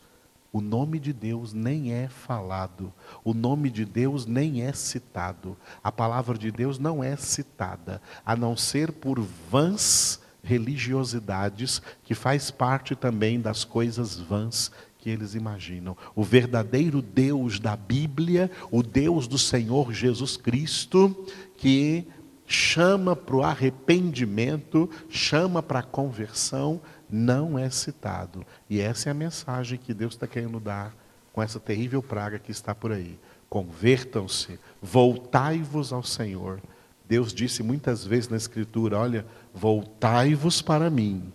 O 0.51 0.62
nome 0.62 1.00
de 1.00 1.12
Deus 1.12 1.54
nem 1.54 1.94
é 1.94 2.08
falado, 2.08 2.94
o 3.24 3.34
nome 3.34 3.70
de 3.70 3.84
Deus 3.84 4.25
nem 4.25 4.62
é 4.62 4.72
citado, 4.72 5.58
a 5.84 5.92
palavra 5.92 6.38
de 6.38 6.51
Deus 6.51 6.80
não 6.80 7.04
é 7.04 7.16
citada, 7.18 8.01
a 8.25 8.36
não 8.36 8.56
ser 8.56 8.92
por 8.92 9.20
vãs 9.20 10.22
religiosidades, 10.42 11.82
que 12.04 12.16
faz 12.16 12.50
parte 12.50 12.96
também 12.96 13.39
das 13.39 13.66
coisas 13.66 14.18
vãs 14.18 14.72
que 14.98 15.10
eles 15.10 15.36
imaginam. 15.36 15.96
O 16.16 16.24
verdadeiro 16.24 17.01
Deus 17.01 17.60
da 17.60 17.75
Bíblia, 17.75 18.50
o 18.72 18.82
Deus 18.82 19.27
do 19.27 19.38
Senhor 19.38 19.94
Jesus 19.94 20.38
Cristo, 20.38 21.25
que 21.58 22.08
chama 22.48 23.13
para 23.13 23.36
o 23.36 23.44
arrependimento, 23.44 24.89
chama 25.10 25.62
para 25.62 25.80
a 25.80 25.84
conversão, 25.84 26.82
não 27.09 27.57
é 27.57 27.69
citado. 27.69 28.45
E 28.69 28.79
essa 28.79 29.09
é 29.09 29.11
a 29.11 29.15
mensagem 29.15 29.77
que 29.77 29.93
Deus 29.93 30.13
está 30.13 30.27
querendo 30.27 30.59
dar 30.59 30.93
com 31.31 31.41
essa 31.41 31.59
terrível 31.59 32.01
praga 32.01 32.39
que 32.39 32.51
está 32.51 32.73
por 32.73 32.91
aí. 32.91 33.17
Convertam-se, 33.49 34.59
voltai-vos 34.81 35.93
ao 35.93 36.03
Senhor. 36.03 36.59
Deus 37.07 37.33
disse 37.33 37.63
muitas 37.63 38.05
vezes 38.05 38.27
na 38.27 38.37
Escritura: 38.37 38.97
Olha, 38.97 39.25
voltai-vos 39.53 40.61
para 40.61 40.89
mim, 40.89 41.31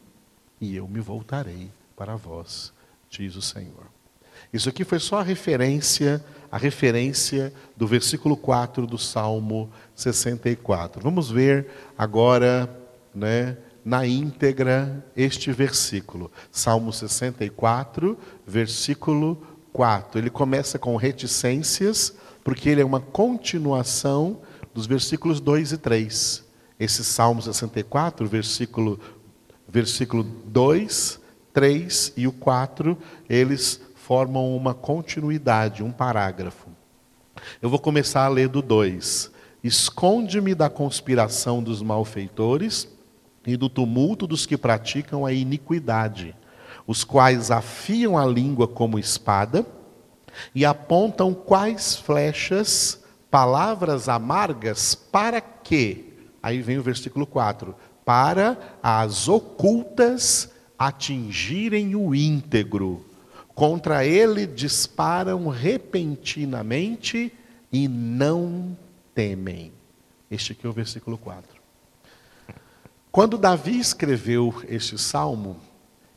e 0.60 0.76
eu 0.76 0.86
me 0.86 1.00
voltarei 1.00 1.70
para 1.96 2.16
vós, 2.16 2.72
diz 3.08 3.36
o 3.36 3.42
Senhor. 3.42 3.86
Isso 4.52 4.68
aqui 4.68 4.84
foi 4.84 4.98
só 4.98 5.20
a 5.20 5.22
referência, 5.22 6.22
a 6.50 6.58
referência 6.58 7.52
do 7.76 7.86
versículo 7.86 8.36
4 8.36 8.86
do 8.86 8.98
Salmo 8.98 9.70
64. 9.94 11.02
Vamos 11.02 11.30
ver 11.30 11.68
agora, 11.96 12.68
né, 13.14 13.56
na 13.84 14.06
íntegra 14.06 15.04
este 15.16 15.52
versículo. 15.52 16.30
Salmo 16.50 16.92
64, 16.92 18.18
versículo 18.46 19.42
4. 19.72 20.18
Ele 20.18 20.30
começa 20.30 20.78
com 20.78 20.96
reticências, 20.96 22.14
porque 22.44 22.68
ele 22.68 22.80
é 22.80 22.84
uma 22.84 23.00
continuação 23.00 24.40
dos 24.74 24.86
versículos 24.86 25.40
2 25.40 25.72
e 25.72 25.78
3. 25.78 26.44
Esse 26.78 27.04
Salmo 27.04 27.42
64, 27.42 28.26
versículo, 28.26 28.98
versículo 29.68 30.22
2, 30.22 31.20
3 31.52 32.12
e 32.16 32.26
o 32.26 32.32
4, 32.32 32.96
eles 33.28 33.80
formam 33.94 34.56
uma 34.56 34.74
continuidade, 34.74 35.82
um 35.82 35.92
parágrafo. 35.92 36.68
Eu 37.60 37.70
vou 37.70 37.78
começar 37.78 38.24
a 38.24 38.28
ler 38.28 38.48
do 38.48 38.60
2. 38.60 39.30
Esconde-me 39.62 40.54
da 40.54 40.68
conspiração 40.68 41.62
dos 41.62 41.82
malfeitores 41.82 42.88
e 43.46 43.56
do 43.56 43.68
tumulto 43.68 44.26
dos 44.26 44.46
que 44.46 44.56
praticam 44.56 45.26
a 45.26 45.32
iniquidade, 45.32 46.34
os 46.87 47.04
quais 47.04 47.50
afiam 47.50 48.16
a 48.16 48.25
língua 48.25 48.66
como 48.68 48.99
espada 48.99 49.66
e 50.54 50.64
apontam 50.64 51.34
quais 51.34 51.96
flechas, 51.96 53.02
palavras 53.30 54.08
amargas, 54.08 54.94
para 54.94 55.40
quê? 55.40 56.04
Aí 56.42 56.61
vem 56.61 56.78
o 56.78 56.82
versículo 56.82 57.26
4: 57.26 57.75
para 58.04 58.58
as 58.82 59.28
ocultas 59.28 60.50
atingirem 60.78 61.94
o 61.94 62.14
íntegro. 62.14 63.05
Contra 63.55 64.05
ele 64.05 64.46
disparam 64.46 65.48
repentinamente 65.48 67.33
e 67.70 67.87
não 67.87 68.76
temem. 69.14 69.72
Este 70.31 70.52
aqui 70.52 70.66
é 70.66 70.70
o 70.70 70.72
versículo 70.72 71.18
4. 71.18 71.62
Quando 73.12 73.37
Davi 73.37 73.79
escreveu 73.79 74.55
este 74.66 74.96
salmo, 74.96 75.61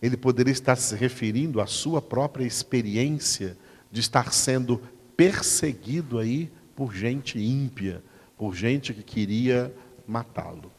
ele 0.01 0.15
poderia 0.15 0.53
estar 0.53 0.77
se 0.77 0.95
referindo 0.95 1.59
à 1.59 1.67
sua 1.67 2.01
própria 2.01 2.45
experiência 2.45 3.57
de 3.91 3.99
estar 3.99 4.31
sendo 4.31 4.81
perseguido 5.17 6.17
aí 6.17 6.49
por 6.73 6.95
gente 6.95 7.37
ímpia, 7.37 8.01
por 8.37 8.55
gente 8.55 8.93
que 8.93 9.03
queria 9.03 9.75
matá-lo. 10.07 10.71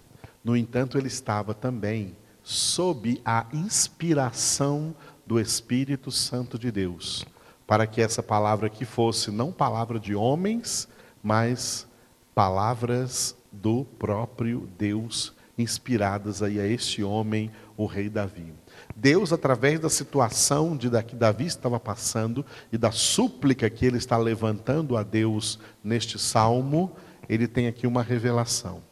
No 0.42 0.56
entanto, 0.56 0.96
ele 0.96 1.08
estava 1.08 1.52
também 1.52 2.16
sob 2.42 3.20
a 3.22 3.44
inspiração 3.52 4.96
do 5.26 5.38
Espírito 5.38 6.10
Santo 6.10 6.58
de 6.58 6.72
Deus, 6.72 7.26
para 7.66 7.86
que 7.86 8.00
essa 8.00 8.22
palavra 8.22 8.68
aqui 8.68 8.86
fosse 8.86 9.30
não 9.30 9.52
palavra 9.52 10.00
de 10.00 10.14
homens, 10.14 10.88
mas 11.22 11.86
palavras 12.34 13.36
do 13.52 13.84
próprio 13.98 14.66
Deus, 14.78 15.35
inspiradas 15.58 16.42
aí 16.42 16.60
a 16.60 16.66
este 16.66 17.02
homem, 17.02 17.50
o 17.76 17.86
rei 17.86 18.08
Davi. 18.08 18.52
Deus, 18.94 19.32
através 19.32 19.80
da 19.80 19.88
situação 19.88 20.76
de 20.76 20.90
que 21.02 21.16
Davi 21.16 21.46
estava 21.46 21.80
passando 21.80 22.44
e 22.72 22.78
da 22.78 22.90
súplica 22.90 23.68
que 23.68 23.86
ele 23.86 23.96
está 23.96 24.16
levantando 24.16 24.96
a 24.96 25.02
Deus 25.02 25.58
neste 25.82 26.18
salmo, 26.18 26.92
ele 27.28 27.48
tem 27.48 27.66
aqui 27.66 27.86
uma 27.86 28.02
revelação. 28.02 28.82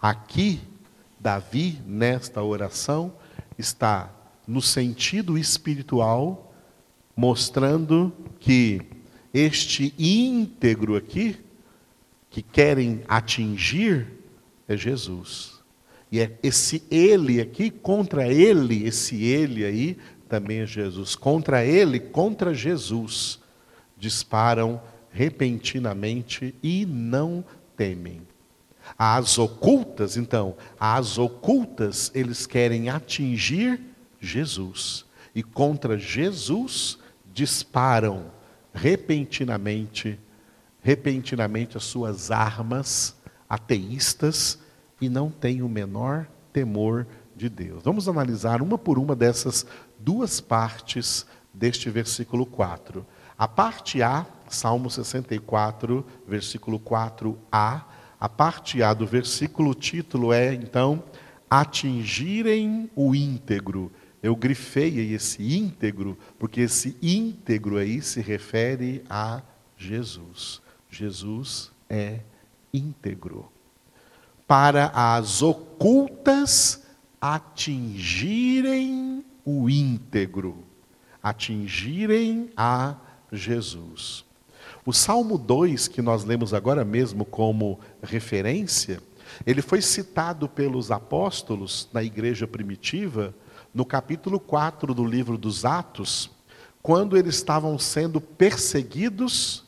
Aqui, 0.00 0.60
Davi, 1.18 1.80
nesta 1.86 2.42
oração, 2.42 3.12
está 3.58 4.10
no 4.46 4.62
sentido 4.62 5.36
espiritual, 5.36 6.54
mostrando 7.16 8.12
que 8.38 8.80
este 9.32 9.94
íntegro 9.98 10.96
aqui, 10.96 11.36
que 12.30 12.42
querem 12.42 13.02
atingir, 13.08 14.06
é 14.68 14.76
Jesus. 14.76 15.55
E 16.10 16.20
é 16.20 16.38
esse 16.42 16.82
ele 16.90 17.40
aqui, 17.40 17.70
contra 17.70 18.32
ele, 18.32 18.86
esse 18.86 19.22
ele 19.24 19.64
aí, 19.64 19.96
também 20.28 20.60
é 20.60 20.66
Jesus. 20.66 21.14
Contra 21.14 21.64
ele, 21.64 21.98
contra 21.98 22.54
Jesus, 22.54 23.40
disparam 23.96 24.80
repentinamente 25.10 26.54
e 26.62 26.86
não 26.86 27.44
temem. 27.76 28.22
As 28.96 29.38
ocultas, 29.38 30.16
então, 30.16 30.56
as 30.78 31.18
ocultas, 31.18 32.10
eles 32.14 32.46
querem 32.46 32.88
atingir 32.88 33.80
Jesus. 34.20 35.04
E 35.34 35.42
contra 35.42 35.98
Jesus 35.98 36.98
disparam 37.32 38.30
repentinamente, 38.72 40.18
repentinamente 40.80 41.76
as 41.76 41.84
suas 41.84 42.30
armas 42.30 43.16
ateístas 43.48 44.58
e 45.00 45.08
não 45.08 45.30
têm 45.30 45.62
o 45.62 45.68
menor 45.68 46.26
temor 46.52 47.06
de 47.34 47.48
Deus. 47.48 47.82
Vamos 47.82 48.08
analisar 48.08 48.62
uma 48.62 48.78
por 48.78 48.98
uma 48.98 49.14
dessas 49.14 49.66
duas 49.98 50.40
partes 50.40 51.26
deste 51.52 51.90
versículo 51.90 52.46
4. 52.46 53.06
A 53.38 53.46
parte 53.46 54.02
A, 54.02 54.24
Salmo 54.48 54.90
64, 54.90 56.04
versículo 56.26 56.80
4a, 56.80 57.84
a 58.18 58.28
parte 58.28 58.82
A 58.82 58.94
do 58.94 59.06
versículo, 59.06 59.70
o 59.70 59.74
título 59.74 60.32
é, 60.32 60.54
então, 60.54 61.02
atingirem 61.50 62.90
o 62.96 63.14
íntegro. 63.14 63.92
Eu 64.22 64.34
grifei 64.34 65.12
esse 65.12 65.54
íntegro, 65.54 66.16
porque 66.38 66.62
esse 66.62 66.96
íntegro 67.02 67.76
aí 67.76 68.00
se 68.00 68.20
refere 68.20 69.04
a 69.10 69.42
Jesus. 69.76 70.62
Jesus 70.90 71.70
é 71.88 72.20
íntegro. 72.72 73.55
Para 74.46 74.92
as 74.94 75.42
ocultas 75.42 76.84
atingirem 77.20 79.24
o 79.44 79.68
íntegro, 79.68 80.64
atingirem 81.22 82.50
a 82.56 82.96
Jesus. 83.32 84.24
O 84.84 84.92
Salmo 84.92 85.36
2, 85.36 85.88
que 85.88 86.00
nós 86.00 86.24
lemos 86.24 86.54
agora 86.54 86.84
mesmo 86.84 87.24
como 87.24 87.80
referência, 88.00 89.02
ele 89.44 89.60
foi 89.60 89.82
citado 89.82 90.48
pelos 90.48 90.92
apóstolos 90.92 91.88
na 91.92 92.02
igreja 92.02 92.46
primitiva, 92.46 93.34
no 93.74 93.84
capítulo 93.84 94.38
4 94.38 94.94
do 94.94 95.04
livro 95.04 95.36
dos 95.36 95.64
Atos, 95.64 96.30
quando 96.80 97.16
eles 97.16 97.34
estavam 97.34 97.76
sendo 97.78 98.20
perseguidos 98.20 99.65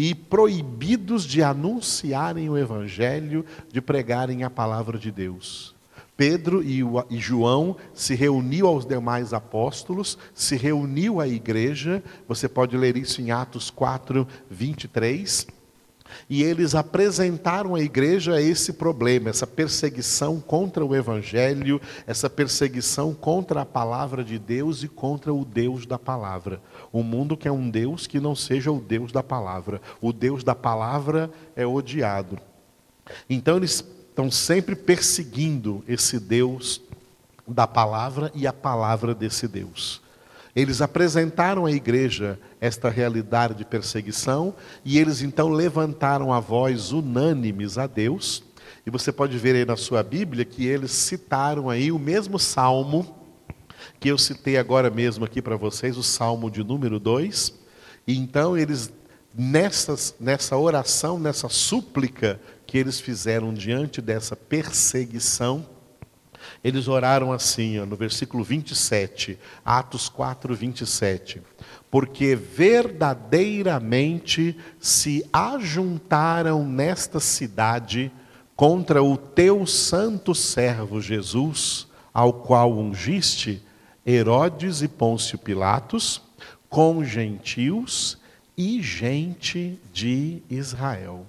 e 0.00 0.14
proibidos 0.14 1.24
de 1.24 1.42
anunciarem 1.42 2.48
o 2.48 2.56
evangelho, 2.56 3.44
de 3.70 3.82
pregarem 3.82 4.44
a 4.44 4.48
palavra 4.48 4.98
de 4.98 5.10
Deus. 5.10 5.74
Pedro 6.16 6.62
e 6.62 7.18
João 7.18 7.76
se 7.92 8.14
reuniu 8.14 8.66
aos 8.66 8.86
demais 8.86 9.34
apóstolos, 9.34 10.16
se 10.34 10.56
reuniu 10.56 11.20
à 11.20 11.28
igreja, 11.28 12.02
você 12.26 12.48
pode 12.48 12.78
ler 12.78 12.96
isso 12.96 13.20
em 13.20 13.30
Atos 13.30 13.68
4, 13.68 14.26
23. 14.50 15.46
E 16.28 16.42
eles 16.42 16.74
apresentaram 16.74 17.74
à 17.74 17.80
igreja 17.80 18.40
esse 18.40 18.72
problema, 18.72 19.30
essa 19.30 19.46
perseguição 19.46 20.40
contra 20.40 20.84
o 20.84 20.94
evangelho, 20.94 21.80
essa 22.06 22.28
perseguição 22.28 23.14
contra 23.14 23.62
a 23.62 23.66
palavra 23.66 24.22
de 24.22 24.38
Deus 24.38 24.82
e 24.82 24.88
contra 24.88 25.32
o 25.32 25.44
Deus 25.44 25.86
da 25.86 25.98
palavra. 25.98 26.60
O 26.92 27.02
mundo 27.02 27.36
quer 27.36 27.52
um 27.52 27.68
Deus 27.68 28.06
que 28.06 28.20
não 28.20 28.34
seja 28.34 28.70
o 28.70 28.80
Deus 28.80 29.12
da 29.12 29.22
palavra. 29.22 29.80
O 30.00 30.12
Deus 30.12 30.42
da 30.44 30.54
palavra 30.54 31.30
é 31.54 31.66
odiado. 31.66 32.38
Então 33.28 33.56
eles 33.56 33.84
estão 34.08 34.30
sempre 34.30 34.74
perseguindo 34.74 35.84
esse 35.88 36.18
Deus 36.18 36.80
da 37.46 37.66
palavra 37.66 38.30
e 38.34 38.46
a 38.46 38.52
palavra 38.52 39.14
desse 39.14 39.48
Deus. 39.48 40.00
Eles 40.54 40.80
apresentaram 40.80 41.64
à 41.66 41.72
igreja 41.72 42.38
esta 42.60 42.88
realidade 42.88 43.54
de 43.54 43.64
perseguição 43.64 44.54
e 44.84 44.98
eles 44.98 45.22
então 45.22 45.48
levantaram 45.48 46.32
a 46.32 46.40
voz 46.40 46.92
unânimes 46.92 47.78
a 47.78 47.86
Deus. 47.86 48.42
E 48.84 48.90
você 48.90 49.12
pode 49.12 49.36
ver 49.38 49.54
aí 49.54 49.64
na 49.64 49.76
sua 49.76 50.02
Bíblia 50.02 50.44
que 50.44 50.66
eles 50.66 50.90
citaram 50.90 51.70
aí 51.70 51.92
o 51.92 51.98
mesmo 51.98 52.38
salmo 52.38 53.16
que 53.98 54.08
eu 54.10 54.18
citei 54.18 54.56
agora 54.56 54.90
mesmo 54.90 55.24
aqui 55.24 55.40
para 55.42 55.56
vocês, 55.56 55.96
o 55.96 56.02
salmo 56.02 56.50
de 56.50 56.64
número 56.64 56.98
2. 56.98 57.54
E 58.06 58.16
então 58.16 58.56
eles 58.56 58.92
nessas, 59.34 60.14
nessa 60.18 60.56
oração, 60.56 61.18
nessa 61.18 61.48
súplica 61.48 62.40
que 62.66 62.78
eles 62.78 63.00
fizeram 63.00 63.52
diante 63.52 64.00
dessa 64.00 64.34
perseguição, 64.34 65.66
eles 66.62 66.88
oraram 66.88 67.32
assim, 67.32 67.78
ó, 67.78 67.86
no 67.86 67.96
versículo 67.96 68.44
27, 68.44 69.38
Atos 69.64 70.08
4, 70.08 70.54
27. 70.54 71.40
Porque 71.90 72.36
verdadeiramente 72.36 74.56
se 74.78 75.24
ajuntaram 75.32 76.66
nesta 76.66 77.20
cidade 77.20 78.12
contra 78.54 79.02
o 79.02 79.16
teu 79.16 79.66
santo 79.66 80.34
servo 80.34 81.00
Jesus, 81.00 81.88
ao 82.12 82.32
qual 82.32 82.72
ungiste 82.72 83.62
Herodes 84.06 84.82
e 84.82 84.88
Pôncio 84.88 85.38
Pilatos, 85.38 86.20
com 86.68 87.02
gentios 87.04 88.18
e 88.56 88.82
gente 88.82 89.78
de 89.92 90.42
Israel. 90.50 91.26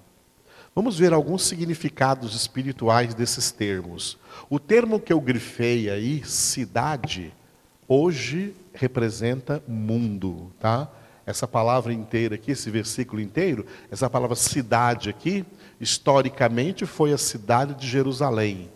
Vamos 0.74 0.98
ver 0.98 1.12
alguns 1.12 1.44
significados 1.44 2.34
espirituais 2.34 3.14
desses 3.14 3.52
termos. 3.52 4.18
O 4.50 4.58
termo 4.58 5.02
que 5.02 5.12
eu 5.12 5.20
grifei 5.20 5.90
aí, 5.90 6.24
cidade, 6.24 7.34
hoje 7.86 8.54
representa 8.74 9.62
mundo, 9.68 10.50
tá? 10.62 10.90
Essa 11.26 11.46
palavra 11.46 11.92
inteira 11.92 12.36
aqui, 12.36 12.52
esse 12.52 12.70
versículo 12.70 13.22
inteiro, 13.22 13.66
essa 13.92 14.10
palavra 14.10 14.38
cidade 14.38 15.10
aqui, 15.10 15.46
historicamente 15.80 16.86
foi 16.86 17.12
a 17.12 17.18
cidade 17.18 17.74
de 17.74 17.86
Jerusalém, 17.86 18.70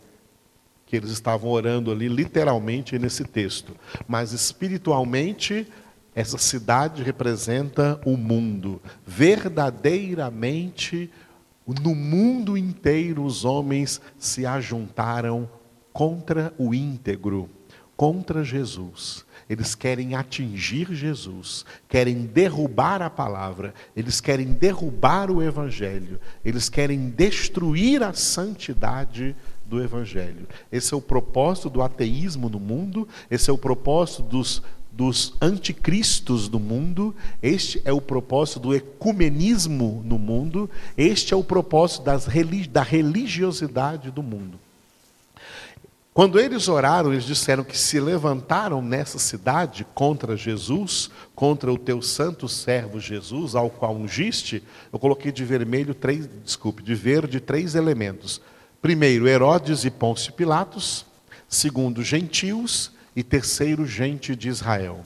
que 0.86 0.98
eles 0.98 1.12
estavam 1.12 1.50
orando 1.50 1.94
ali 1.94 2.10
literalmente 2.10 3.00
nesse 3.00 3.24
texto. 3.24 3.74
Mas 4.06 4.34
espiritualmente, 4.34 5.66
essa 6.14 6.38
cidade 6.38 7.04
representa 7.04 8.02
o 8.06 8.18
mundo, 8.18 8.82
verdadeiramente 9.08 11.10
no 11.74 11.96
mundo 11.96 12.58
inteiro 12.58 13.24
os 13.24 13.44
homens 13.44 14.00
se 14.18 14.46
ajuntaram 14.46 15.50
contra 15.92 16.54
o 16.58 16.74
íntegro, 16.74 17.50
contra 17.96 18.44
Jesus. 18.44 19.26
Eles 19.50 19.76
querem 19.76 20.16
atingir 20.16 20.94
Jesus, 20.94 21.66
querem 21.88 22.26
derrubar 22.26 23.02
a 23.02 23.10
palavra, 23.10 23.74
eles 23.96 24.20
querem 24.20 24.48
derrubar 24.48 25.30
o 25.30 25.42
evangelho, 25.42 26.20
eles 26.44 26.68
querem 26.68 27.10
destruir 27.10 28.04
a 28.04 28.12
santidade 28.12 29.36
do 29.66 29.82
evangelho. 29.82 30.48
Esse 30.72 30.94
é 30.94 30.98
o 30.98 31.02
propósito 31.02 31.70
do 31.70 31.82
ateísmo 31.82 32.50
no 32.50 32.60
mundo, 32.60 33.08
esse 33.30 33.50
é 33.50 33.54
o 33.54 33.58
propósito 33.58 34.24
dos 34.24 34.62
dos 34.96 35.34
anticristos 35.42 36.48
do 36.48 36.60
mundo, 36.60 37.14
este 37.44 37.82
é 37.84 37.92
o 37.92 38.00
propósito 38.00 38.60
do 38.62 38.74
ecumenismo 38.74 40.02
no 40.06 40.18
mundo, 40.18 40.70
este 40.98 41.34
é 41.34 41.38
o 41.38 41.44
propósito 41.44 42.04
das, 42.04 42.28
da 42.70 42.82
religiosidade 42.82 44.10
do 44.10 44.24
mundo. 44.24 44.58
Quando 46.14 46.40
eles 46.40 46.70
oraram, 46.70 47.12
eles 47.12 47.26
disseram 47.26 47.62
que 47.62 47.78
se 47.78 48.00
levantaram 48.00 48.82
nessa 48.82 49.20
cidade 49.20 49.86
contra 49.94 50.38
Jesus, 50.38 51.10
contra 51.36 51.74
o 51.74 51.78
teu 51.78 52.02
santo 52.02 52.48
servo 52.48 52.98
Jesus, 52.98 53.54
ao 53.54 53.70
qual 53.70 53.94
ungiste, 53.94 54.64
eu 54.94 54.98
coloquei 54.98 55.30
de 55.30 55.44
vermelho 55.44 55.94
três, 55.94 56.30
desculpe, 56.42 56.82
de 56.82 56.96
verde 56.96 57.42
três 57.42 57.76
elementos. 57.76 58.40
Primeiro, 58.82 59.28
Herodes 59.28 59.84
e 59.84 59.92
Pôncio 59.92 60.32
Pilatos. 60.32 61.06
Segundo, 61.50 62.02
gentios 62.02 62.95
e 63.16 63.24
terceiro, 63.24 63.86
gente 63.86 64.36
de 64.36 64.50
Israel. 64.50 65.02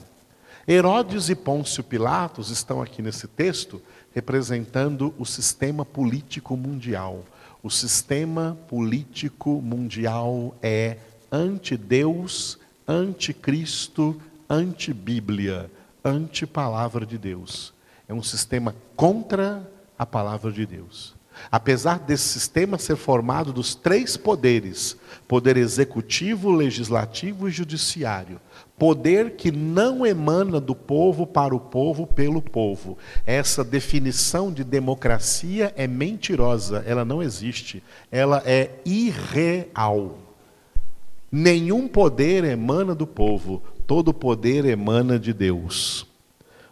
Herodes 0.66 1.28
e 1.28 1.34
Pôncio 1.34 1.82
Pilatos 1.82 2.50
estão 2.50 2.82
aqui 2.82 3.02
nesse 3.02 3.26
texto 3.26 3.80
representando 4.12 5.14
o 5.18 5.24
sistema 5.24 5.84
político 5.84 6.56
mundial. 6.56 7.24
O 7.62 7.70
sistema 7.70 8.58
político 8.68 9.60
mundial 9.62 10.56
é 10.62 10.96
anti-Deus, 11.30 12.58
anti-Cristo, 12.86 14.20
anti-Bíblia, 14.48 15.70
anti-palavra 16.04 17.06
de 17.06 17.18
Deus. 17.18 17.72
É 18.08 18.14
um 18.14 18.22
sistema 18.22 18.74
contra 18.96 19.68
a 19.98 20.04
palavra 20.04 20.50
de 20.50 20.66
Deus. 20.66 21.14
Apesar 21.50 21.98
desse 21.98 22.28
sistema 22.28 22.78
ser 22.78 22.96
formado 22.96 23.52
dos 23.52 23.74
três 23.74 24.16
poderes: 24.16 24.96
poder 25.26 25.56
executivo, 25.56 26.50
legislativo 26.50 27.48
e 27.48 27.50
judiciário. 27.50 28.40
Poder 28.78 29.36
que 29.36 29.52
não 29.52 30.06
emana 30.06 30.60
do 30.60 30.74
povo 30.74 31.26
para 31.26 31.54
o 31.54 31.60
povo 31.60 32.06
pelo 32.06 32.40
povo. 32.40 32.96
Essa 33.26 33.62
definição 33.62 34.52
de 34.52 34.64
democracia 34.64 35.72
é 35.76 35.86
mentirosa, 35.86 36.82
ela 36.86 37.04
não 37.04 37.22
existe, 37.22 37.82
ela 38.10 38.42
é 38.46 38.70
irreal. 38.84 40.18
Nenhum 41.30 41.86
poder 41.86 42.42
emana 42.42 42.94
do 42.94 43.06
povo, 43.06 43.62
todo 43.86 44.12
poder 44.12 44.64
emana 44.64 45.18
de 45.18 45.32
Deus. 45.32 46.09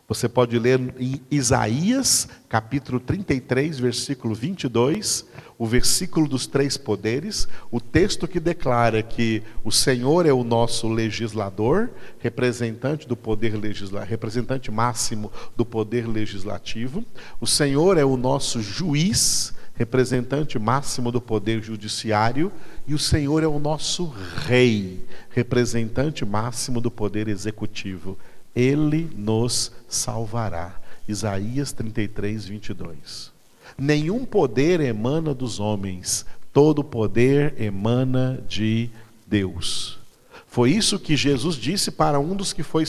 Você 0.09 0.27
pode 0.27 0.59
ler 0.59 0.81
em 0.99 1.21
Isaías, 1.31 2.29
capítulo 2.49 2.99
33, 2.99 3.79
versículo 3.79 4.35
22, 4.35 5.27
o 5.59 5.67
versículo 5.67 6.27
dos 6.27 6.47
três 6.47 6.79
poderes, 6.79 7.47
o 7.71 7.79
texto 7.79 8.27
que 8.27 8.41
declara 8.41 9.03
que 9.03 9.43
o 9.63 9.71
Senhor 9.71 10.25
é 10.25 10.33
o 10.33 10.43
nosso 10.43 10.89
legislador, 10.89 11.91
representante 12.19 13.07
do 13.07 13.15
poder 13.15 13.55
legislativo, 13.55 14.11
representante 14.11 14.71
máximo 14.71 15.31
do 15.55 15.67
poder 15.67 16.09
legislativo. 16.09 17.05
O 17.39 17.47
Senhor 17.47 17.99
é 17.99 18.05
o 18.05 18.17
nosso 18.17 18.63
juiz, 18.63 19.53
representante 19.75 20.59
máximo 20.59 21.13
do 21.13 21.21
poder 21.21 21.63
judiciário, 21.63 22.51
e 22.87 22.95
o 22.95 22.99
Senhor 22.99 23.43
é 23.43 23.47
o 23.47 23.59
nosso 23.59 24.11
rei, 24.47 25.05
representante 25.29 26.25
máximo 26.25 26.81
do 26.81 26.91
poder 26.91 27.29
executivo. 27.29 28.17
Ele 28.59 29.09
nos 29.17 29.71
salvará. 29.89 30.81
Isaías 31.07 31.71
33, 31.71 32.45
22. 32.47 33.33
Nenhum 33.79 34.25
poder 34.25 34.81
emana 34.81 35.33
dos 35.33 35.61
homens, 35.61 36.27
todo 36.53 36.83
poder 36.83 37.55
emana 37.63 38.43
de 38.49 38.91
Deus. 39.25 40.01
Foi 40.49 40.73
isso 40.73 40.99
que 40.99 41.17
Jesus 41.17 41.55
disse 41.55 41.93
para 41.93 42.19
um 42.19 42.35
dos 42.35 42.53
que 42.53 42.65
foi, 42.65 42.83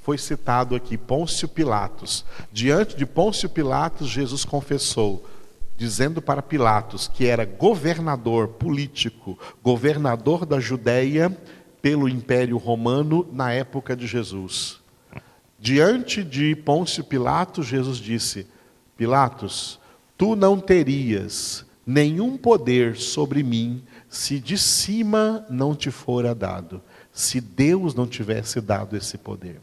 foi 0.00 0.16
citado 0.16 0.74
aqui, 0.74 0.96
Pôncio 0.96 1.46
Pilatos. 1.46 2.24
Diante 2.50 2.96
de 2.96 3.04
Pôncio 3.04 3.46
Pilatos, 3.50 4.08
Jesus 4.08 4.42
confessou, 4.42 5.28
dizendo 5.76 6.22
para 6.22 6.40
Pilatos, 6.40 7.08
que 7.08 7.26
era 7.26 7.44
governador 7.44 8.48
político, 8.48 9.38
governador 9.62 10.46
da 10.46 10.58
Judéia 10.58 11.36
pelo 11.82 12.08
Império 12.08 12.56
Romano 12.56 13.28
na 13.30 13.52
época 13.52 13.94
de 13.94 14.06
Jesus. 14.06 14.79
Diante 15.60 16.24
de 16.24 16.56
Pôncio 16.56 17.04
Pilatos, 17.04 17.66
Jesus 17.66 17.98
disse: 17.98 18.46
Pilatos, 18.96 19.78
tu 20.16 20.34
não 20.34 20.58
terias 20.58 21.66
nenhum 21.86 22.38
poder 22.38 22.96
sobre 22.96 23.42
mim 23.42 23.82
se 24.08 24.40
de 24.40 24.56
cima 24.56 25.44
não 25.50 25.74
te 25.74 25.90
fora 25.90 26.34
dado, 26.34 26.82
se 27.12 27.42
Deus 27.42 27.94
não 27.94 28.06
tivesse 28.06 28.58
dado 28.60 28.96
esse 28.96 29.18
poder. 29.18 29.60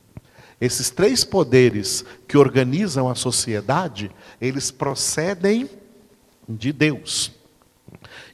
Esses 0.61 0.91
três 0.91 1.23
poderes 1.23 2.05
que 2.27 2.37
organizam 2.37 3.09
a 3.09 3.15
sociedade, 3.15 4.11
eles 4.39 4.69
procedem 4.69 5.67
de 6.47 6.71
Deus. 6.71 7.31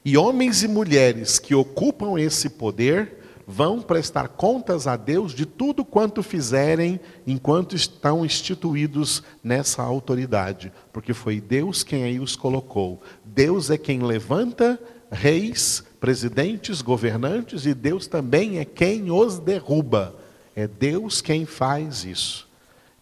E 0.04 0.18
homens 0.18 0.62
e 0.62 0.68
mulheres 0.68 1.38
que 1.38 1.54
ocupam 1.54 2.20
esse 2.20 2.50
poder 2.50 3.23
vão 3.46 3.80
prestar 3.80 4.28
contas 4.28 4.86
a 4.86 4.96
Deus 4.96 5.32
de 5.32 5.46
tudo 5.46 5.84
quanto 5.84 6.22
fizerem 6.22 7.00
enquanto 7.26 7.76
estão 7.76 8.24
instituídos 8.24 9.22
nessa 9.42 9.82
autoridade, 9.82 10.72
porque 10.92 11.12
foi 11.12 11.40
Deus 11.40 11.82
quem 11.82 12.04
aí 12.04 12.18
os 12.20 12.36
colocou. 12.36 13.02
Deus 13.24 13.70
é 13.70 13.78
quem 13.78 14.02
levanta 14.02 14.80
reis, 15.10 15.84
presidentes, 16.00 16.82
governantes, 16.82 17.66
e 17.66 17.74
Deus 17.74 18.06
também 18.06 18.58
é 18.58 18.64
quem 18.64 19.10
os 19.10 19.38
derruba. 19.38 20.14
É 20.56 20.68
Deus 20.68 21.20
quem 21.20 21.44
faz 21.46 22.04
isso. 22.04 22.48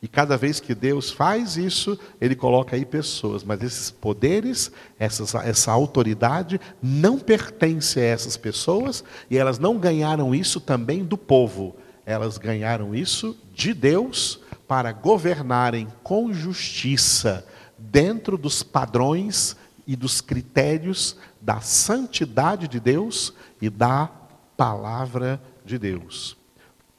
E 0.02 0.08
cada 0.08 0.36
vez 0.36 0.58
que 0.58 0.74
Deus 0.74 1.12
faz 1.12 1.56
isso, 1.56 1.96
Ele 2.20 2.34
coloca 2.34 2.74
aí 2.74 2.84
pessoas, 2.84 3.44
mas 3.44 3.62
esses 3.62 3.88
poderes, 3.88 4.72
essas, 4.98 5.32
essa 5.36 5.70
autoridade, 5.70 6.60
não 6.82 7.20
pertence 7.20 8.00
a 8.00 8.04
essas 8.04 8.36
pessoas, 8.36 9.04
e 9.30 9.38
elas 9.38 9.60
não 9.60 9.78
ganharam 9.78 10.34
isso 10.34 10.60
também 10.60 11.04
do 11.04 11.16
povo, 11.16 11.76
elas 12.04 12.36
ganharam 12.36 12.92
isso 12.92 13.38
de 13.54 13.72
Deus 13.72 14.40
para 14.66 14.90
governarem 14.90 15.86
com 16.02 16.32
justiça, 16.32 17.46
dentro 17.78 18.36
dos 18.36 18.60
padrões 18.60 19.56
e 19.86 19.94
dos 19.94 20.20
critérios 20.20 21.16
da 21.40 21.60
santidade 21.60 22.66
de 22.66 22.80
Deus 22.80 23.32
e 23.60 23.70
da 23.70 24.10
palavra 24.56 25.40
de 25.64 25.78
Deus. 25.78 26.36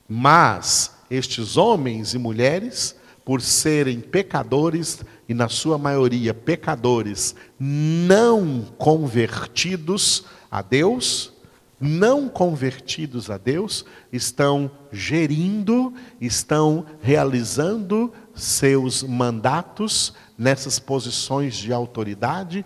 Mas 0.07 0.92
estes 1.13 1.57
homens 1.57 2.13
e 2.13 2.17
mulheres, 2.17 2.95
por 3.23 3.41
serem 3.41 4.01
pecadores, 4.01 5.03
e 5.29 5.33
na 5.33 5.47
sua 5.47 5.77
maioria 5.77 6.33
pecadores 6.33 7.35
não 7.57 8.65
convertidos 8.77 10.25
a 10.51 10.61
Deus, 10.61 11.31
não 11.79 12.27
convertidos 12.27 13.29
a 13.29 13.37
Deus, 13.37 13.85
estão 14.11 14.71
gerindo, 14.91 15.93
estão 16.19 16.85
realizando 17.01 18.11
seus 18.33 19.03
mandatos 19.03 20.13
nessas 20.37 20.79
posições 20.79 21.55
de 21.55 21.71
autoridade 21.71 22.65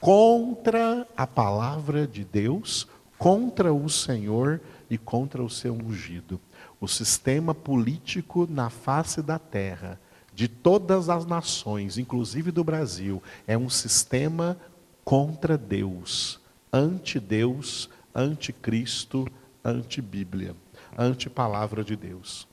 contra 0.00 1.06
a 1.16 1.26
palavra 1.26 2.06
de 2.06 2.24
Deus, 2.24 2.86
contra 3.16 3.72
o 3.72 3.88
Senhor 3.88 4.60
e 4.90 4.98
contra 4.98 5.42
o 5.42 5.48
seu 5.48 5.74
ungido. 5.74 6.40
O 6.80 6.86
sistema 6.86 7.54
político 7.54 8.46
na 8.50 8.68
face 8.68 9.22
da 9.22 9.38
terra, 9.38 9.98
de 10.34 10.46
todas 10.48 11.08
as 11.08 11.24
nações, 11.24 11.96
inclusive 11.96 12.50
do 12.50 12.62
Brasil, 12.62 13.22
é 13.46 13.56
um 13.56 13.70
sistema 13.70 14.58
contra 15.04 15.56
Deus, 15.56 16.38
anti-Deus, 16.72 17.88
anti-Cristo, 18.14 19.26
anti-Bíblia, 19.64 20.54
anti-palavra 20.98 21.82
de 21.82 21.96
Deus. 21.96 22.46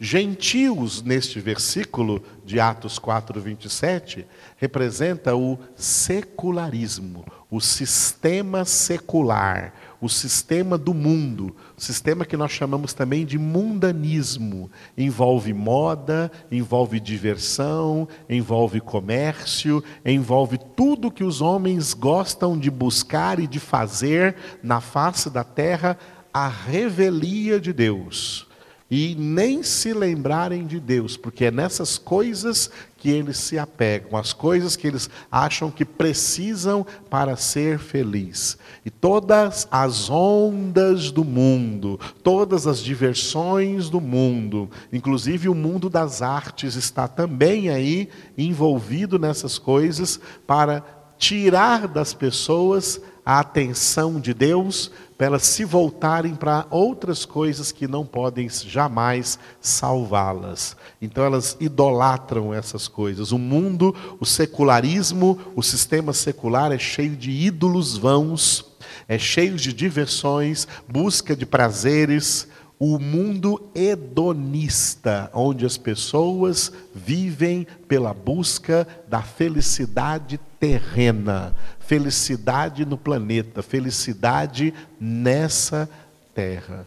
Gentios, 0.00 1.02
neste 1.02 1.40
versículo 1.40 2.22
de 2.44 2.58
Atos 2.58 2.98
4, 2.98 3.40
27, 3.40 4.26
representa 4.56 5.36
o 5.36 5.58
secularismo, 5.74 7.24
o 7.50 7.60
sistema 7.60 8.64
secular, 8.64 9.72
o 10.00 10.08
sistema 10.08 10.76
do 10.76 10.92
mundo, 10.92 11.54
o 11.76 11.80
sistema 11.80 12.24
que 12.24 12.36
nós 12.36 12.52
chamamos 12.52 12.92
também 12.92 13.24
de 13.24 13.38
mundanismo. 13.38 14.70
Envolve 14.96 15.52
moda, 15.52 16.30
envolve 16.50 17.00
diversão, 17.00 18.08
envolve 18.28 18.80
comércio, 18.80 19.82
envolve 20.04 20.58
tudo 20.76 21.10
que 21.10 21.24
os 21.24 21.40
homens 21.40 21.94
gostam 21.94 22.58
de 22.58 22.70
buscar 22.70 23.38
e 23.38 23.46
de 23.46 23.58
fazer 23.58 24.36
na 24.62 24.80
face 24.80 25.30
da 25.30 25.44
terra, 25.44 25.98
a 26.32 26.48
revelia 26.48 27.58
de 27.58 27.72
Deus 27.72 28.45
e 28.90 29.16
nem 29.18 29.62
se 29.62 29.92
lembrarem 29.92 30.64
de 30.66 30.78
Deus, 30.78 31.16
porque 31.16 31.46
é 31.46 31.50
nessas 31.50 31.98
coisas 31.98 32.70
que 32.96 33.10
eles 33.10 33.36
se 33.36 33.58
apegam, 33.58 34.16
as 34.18 34.32
coisas 34.32 34.76
que 34.76 34.86
eles 34.86 35.10
acham 35.30 35.70
que 35.70 35.84
precisam 35.84 36.86
para 37.10 37.36
ser 37.36 37.78
feliz. 37.78 38.56
E 38.84 38.90
todas 38.90 39.66
as 39.70 40.08
ondas 40.08 41.10
do 41.10 41.24
mundo, 41.24 41.98
todas 42.22 42.66
as 42.66 42.78
diversões 42.78 43.90
do 43.90 44.00
mundo, 44.00 44.70
inclusive 44.92 45.48
o 45.48 45.54
mundo 45.54 45.90
das 45.90 46.22
artes 46.22 46.76
está 46.76 47.08
também 47.08 47.68
aí 47.68 48.08
envolvido 48.38 49.18
nessas 49.18 49.58
coisas 49.58 50.20
para 50.46 50.84
tirar 51.18 51.88
das 51.88 52.14
pessoas 52.14 53.00
a 53.24 53.40
atenção 53.40 54.20
de 54.20 54.32
Deus, 54.32 54.92
para 55.16 55.28
elas 55.28 55.44
se 55.44 55.64
voltarem 55.64 56.34
para 56.34 56.66
outras 56.70 57.24
coisas 57.24 57.72
que 57.72 57.88
não 57.88 58.04
podem 58.04 58.48
jamais 58.48 59.38
salvá-las. 59.60 60.76
Então 61.00 61.24
elas 61.24 61.56
idolatram 61.58 62.52
essas 62.52 62.86
coisas. 62.86 63.32
O 63.32 63.38
mundo, 63.38 63.94
o 64.20 64.26
secularismo, 64.26 65.38
o 65.54 65.62
sistema 65.62 66.12
secular 66.12 66.70
é 66.70 66.78
cheio 66.78 67.16
de 67.16 67.30
ídolos 67.30 67.96
vãos, 67.96 68.76
é 69.08 69.18
cheio 69.18 69.56
de 69.56 69.72
diversões, 69.72 70.68
busca 70.88 71.34
de 71.34 71.46
prazeres, 71.46 72.46
o 72.78 72.98
mundo 72.98 73.70
hedonista, 73.74 75.30
onde 75.32 75.64
as 75.64 75.78
pessoas 75.78 76.70
vivem 76.94 77.66
pela 77.88 78.12
busca 78.12 78.86
da 79.08 79.22
felicidade 79.22 80.38
terrena, 80.60 81.54
felicidade 81.78 82.84
no 82.84 82.98
planeta, 82.98 83.62
felicidade 83.62 84.74
nessa 85.00 85.88
terra. 86.34 86.86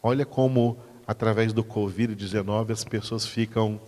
Olha 0.00 0.24
como, 0.24 0.78
através 1.06 1.52
do 1.52 1.64
Covid-19, 1.64 2.70
as 2.70 2.84
pessoas 2.84 3.26
ficam 3.26 3.80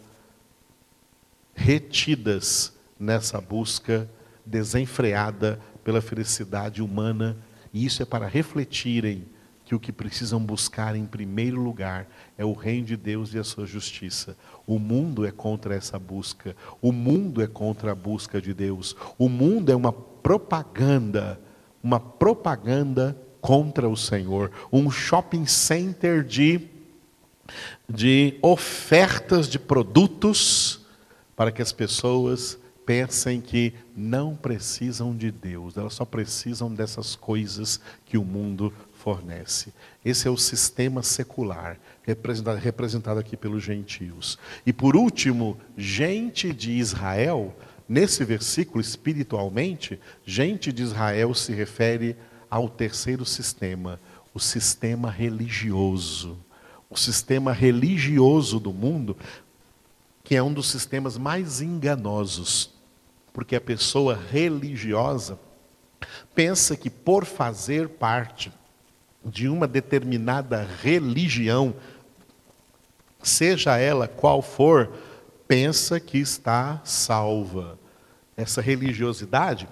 retidas 1.55 2.73
nessa 2.99 3.40
busca 3.40 4.09
desenfreada 4.45 5.61
pela 5.85 6.01
felicidade 6.01 6.83
humana, 6.83 7.37
e 7.73 7.87
isso 7.87 8.03
é 8.03 8.07
para 8.07 8.27
refletirem 8.27 9.25
que 9.70 9.74
o 9.76 9.78
que 9.78 9.92
precisam 9.92 10.40
buscar 10.40 10.96
em 10.96 11.06
primeiro 11.06 11.62
lugar 11.62 12.09
é 12.37 12.44
o 12.44 12.52
reino 12.52 12.87
de 12.87 12.96
Deus 12.96 13.33
e 13.35 13.38
a 13.38 13.44
sua 13.44 13.66
justiça. 13.66 14.37
O 14.66 14.80
mundo 14.80 15.24
é 15.24 15.30
contra 15.30 15.76
essa 15.76 15.96
busca. 15.96 16.56
O 16.83 16.90
mundo 16.90 17.40
é 17.40 17.46
contra 17.46 17.92
a 17.92 17.94
busca 17.94 18.42
de 18.42 18.52
Deus. 18.52 18.96
O 19.16 19.28
mundo 19.28 19.70
é 19.70 19.76
uma 19.76 19.92
propaganda, 19.92 21.40
uma 21.80 22.00
propaganda 22.00 23.16
contra 23.40 23.88
o 23.88 23.96
Senhor, 23.96 24.50
um 24.72 24.90
shopping 24.90 25.46
center 25.46 26.24
de 26.24 26.68
de 27.88 28.38
ofertas 28.42 29.48
de 29.48 29.61
produtos 29.61 30.85
para 31.37 31.52
que 31.52 31.62
as 31.62 31.70
pessoas 31.70 32.59
pensem 32.85 33.40
que 33.40 33.72
não 33.94 34.35
precisam 34.35 35.16
de 35.16 35.30
Deus, 35.30 35.76
elas 35.76 35.94
só 35.94 36.04
precisam 36.04 36.74
dessas 36.74 37.14
coisas 37.14 37.80
que 38.04 38.18
o 38.18 38.24
mundo 38.24 38.72
fornece. 39.00 39.72
Esse 40.04 40.28
é 40.28 40.30
o 40.30 40.36
sistema 40.36 41.02
secular, 41.02 41.78
representado, 42.02 42.58
representado 42.58 43.20
aqui 43.20 43.36
pelos 43.36 43.62
gentios. 43.62 44.38
E 44.64 44.72
por 44.72 44.94
último, 44.94 45.58
gente 45.76 46.52
de 46.52 46.72
Israel, 46.72 47.56
nesse 47.88 48.24
versículo, 48.24 48.80
espiritualmente, 48.80 49.98
gente 50.24 50.72
de 50.72 50.82
Israel 50.82 51.34
se 51.34 51.52
refere 51.52 52.14
ao 52.50 52.68
terceiro 52.68 53.24
sistema, 53.24 53.98
o 54.34 54.38
sistema 54.38 55.10
religioso. 55.10 56.38
O 56.90 56.96
sistema 56.96 57.52
religioso 57.52 58.58
do 58.58 58.72
mundo, 58.72 59.16
que 60.24 60.34
é 60.34 60.42
um 60.42 60.52
dos 60.52 60.68
sistemas 60.68 61.16
mais 61.16 61.60
enganosos, 61.60 62.74
porque 63.32 63.54
a 63.54 63.60
pessoa 63.60 64.18
religiosa 64.30 65.38
pensa 66.34 66.76
que 66.76 66.90
por 66.90 67.24
fazer 67.24 67.88
parte 67.88 68.52
de 69.24 69.48
uma 69.48 69.66
determinada 69.66 70.66
religião, 70.83 71.74
seja 73.22 73.76
ela 73.76 74.09
qual 74.09 74.40
for, 74.40 74.90
pensa 75.46 76.00
que 76.00 76.18
está 76.18 76.80
salva. 76.85 77.78
Essa 78.37 78.61
religiosidade, 78.61 79.68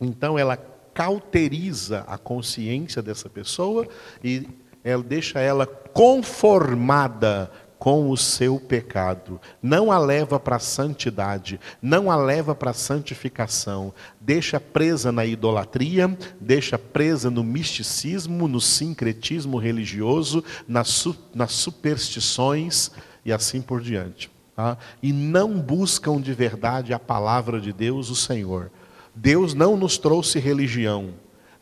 então, 0.00 0.38
ela 0.38 0.56
cauteriza 0.92 2.04
a 2.06 2.16
consciência 2.16 3.02
dessa 3.02 3.28
pessoa 3.28 3.88
e 4.22 4.48
ela 4.82 5.02
deixa 5.02 5.40
ela 5.40 5.66
conformada 5.66 7.50
com 7.84 8.08
o 8.08 8.16
seu 8.16 8.58
pecado, 8.58 9.38
não 9.62 9.92
a 9.92 9.98
leva 9.98 10.40
para 10.40 10.56
a 10.56 10.58
santidade, 10.58 11.60
não 11.82 12.10
a 12.10 12.16
leva 12.16 12.54
para 12.54 12.70
a 12.70 12.72
santificação, 12.72 13.92
deixa 14.18 14.58
presa 14.58 15.12
na 15.12 15.26
idolatria, 15.26 16.16
deixa 16.40 16.78
presa 16.78 17.30
no 17.30 17.44
misticismo, 17.44 18.48
no 18.48 18.58
sincretismo 18.58 19.58
religioso, 19.58 20.42
nas, 20.66 20.88
su 20.88 21.14
nas 21.34 21.52
superstições 21.52 22.90
e 23.22 23.30
assim 23.30 23.60
por 23.60 23.82
diante. 23.82 24.30
Tá? 24.56 24.78
E 25.02 25.12
não 25.12 25.60
buscam 25.60 26.18
de 26.18 26.32
verdade 26.32 26.94
a 26.94 26.98
palavra 26.98 27.60
de 27.60 27.70
Deus, 27.70 28.08
o 28.08 28.16
Senhor. 28.16 28.70
Deus 29.14 29.52
não 29.52 29.76
nos 29.76 29.98
trouxe 29.98 30.38
religião, 30.38 31.12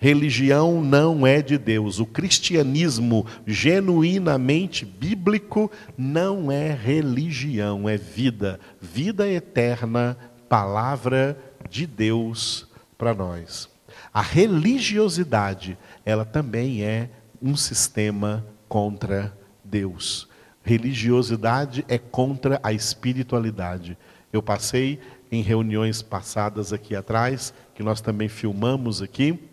Religião 0.02 0.82
não 0.82 1.24
é 1.24 1.40
de 1.40 1.56
Deus. 1.56 2.00
O 2.00 2.06
cristianismo 2.06 3.24
genuinamente 3.46 4.84
bíblico 4.84 5.70
não 5.96 6.50
é 6.50 6.74
religião, 6.74 7.88
é 7.88 7.96
vida, 7.96 8.58
vida 8.80 9.30
eterna, 9.30 10.18
palavra 10.48 11.38
de 11.70 11.86
Deus 11.86 12.66
para 12.98 13.14
nós. 13.14 13.70
A 14.12 14.20
religiosidade, 14.20 15.78
ela 16.04 16.24
também 16.24 16.82
é 16.82 17.08
um 17.40 17.54
sistema 17.54 18.44
contra 18.68 19.32
Deus. 19.64 20.28
Religiosidade 20.64 21.84
é 21.86 21.96
contra 21.96 22.58
a 22.64 22.72
espiritualidade. 22.72 23.96
Eu 24.32 24.42
passei 24.42 24.98
em 25.30 25.42
reuniões 25.42 26.02
passadas 26.02 26.72
aqui 26.72 26.96
atrás, 26.96 27.54
que 27.72 27.84
nós 27.84 28.00
também 28.00 28.28
filmamos 28.28 29.00
aqui, 29.00 29.51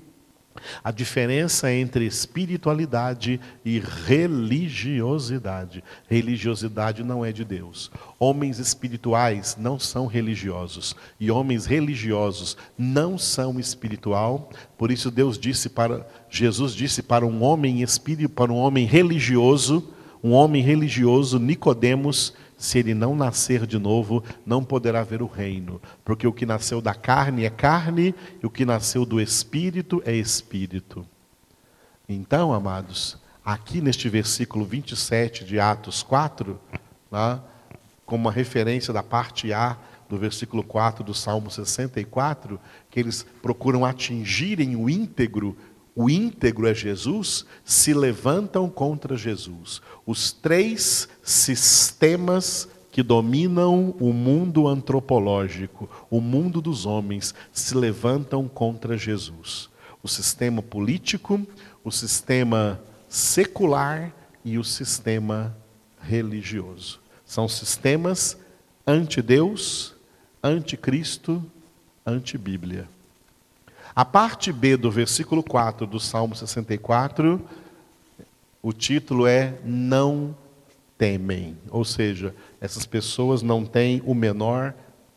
a 0.84 0.92
diferença 0.92 1.72
entre 1.72 2.06
espiritualidade 2.06 3.40
e 3.64 3.80
religiosidade. 3.80 5.84
Religiosidade 6.08 7.04
não 7.04 7.24
é 7.24 7.32
de 7.32 7.44
Deus. 7.44 7.92
Homens 8.20 8.60
espirituais 8.60 9.58
não 9.60 9.80
são 9.80 10.08
religiosos 10.08 10.96
e 11.20 11.32
homens 11.32 11.66
religiosos 11.66 12.58
não 12.78 13.18
são 13.18 13.60
espiritual. 13.60 14.50
Por 14.78 14.92
isso 14.92 15.12
Deus 15.12 15.38
disse 15.38 15.70
para 15.70 16.06
Jesus 16.30 16.74
disse 16.74 17.02
para 17.02 17.26
um 17.26 17.42
homem 17.42 17.82
espírito, 17.82 18.30
para 18.30 18.52
um 18.52 18.58
homem 18.58 18.86
religioso, 18.86 19.92
um 20.24 20.32
homem 20.32 20.62
religioso 20.62 21.40
Nicodemos, 21.40 22.34
se 22.60 22.78
ele 22.78 22.94
não 22.94 23.16
nascer 23.16 23.66
de 23.66 23.80
novo, 23.80 24.22
não 24.46 24.64
poderá 24.64 25.02
ver 25.02 25.22
o 25.22 25.28
reino, 25.28 25.82
porque 26.04 26.28
o 26.28 26.34
que 26.34 26.46
nasceu 26.46 26.82
da 26.82 26.94
carne 26.94 27.46
é 27.46 27.50
carne, 27.50 28.14
e 28.44 28.46
o 28.46 28.50
que 28.50 28.66
nasceu 28.66 29.06
do 29.06 29.22
espírito 29.22 30.04
é 30.06 30.14
espírito. 30.14 31.08
Então, 32.08 32.54
amados, 32.54 33.18
aqui 33.46 33.80
neste 33.80 34.10
versículo 34.10 34.66
27 34.66 35.46
de 35.46 35.58
Atos 35.58 36.04
4, 36.04 36.60
né, 37.10 37.40
como 38.06 38.26
uma 38.26 38.32
referência 38.32 38.94
da 38.94 39.02
parte 39.02 39.54
A 39.54 39.78
do 40.10 40.18
versículo 40.18 40.62
4 40.62 41.02
do 41.02 41.14
Salmo 41.14 41.50
64, 41.50 42.60
que 42.90 43.00
eles 43.00 43.26
procuram 43.42 43.86
atingirem 43.86 44.76
o 44.76 44.90
íntegro 44.90 45.56
o 46.00 46.10
íntegro 46.10 46.66
é 46.66 46.74
Jesus, 46.74 47.46
se 47.66 47.94
levantam 47.94 48.70
contra 48.70 49.18
Jesus. 49.18 49.82
Os 50.06 50.32
três 50.32 51.10
sistemas 51.22 52.70
que 52.90 53.04
dominam 53.04 53.94
o 54.00 54.14
mundo 54.14 54.66
antropológico, 54.66 55.90
o 56.10 56.22
mundo 56.22 56.62
dos 56.62 56.86
homens, 56.86 57.36
se 57.52 57.76
levantam 57.76 58.48
contra 58.48 58.98
Jesus. 58.98 59.70
O 60.02 60.08
sistema 60.08 60.62
político, 60.62 61.46
o 61.84 61.92
sistema 61.92 62.82
secular 63.10 64.16
e 64.46 64.58
o 64.58 64.64
sistema 64.64 65.54
religioso. 66.02 67.02
São 67.26 67.50
sistemas 67.50 68.38
anti-Deus, 68.88 69.94
anti-Cristo, 70.42 71.44
anti-Bíblia. 72.06 72.88
A 74.00 74.06
parte 74.06 74.54
B 74.54 74.78
do 74.78 74.90
versículo 74.90 75.44
4 75.44 75.86
do 75.86 76.00
Salmo 76.00 76.34
64, 76.34 77.42
o 78.62 78.72
título 78.72 79.28
é 79.28 79.56
Não 79.66 80.34
temem. 80.98 81.58
Ou 81.70 81.84
seja, 81.84 82.34
essas 82.62 82.86
pessoas 82.86 83.42
não 83.42 83.66
têm 83.66 84.02
o 84.06 84.14
menor 84.14 84.74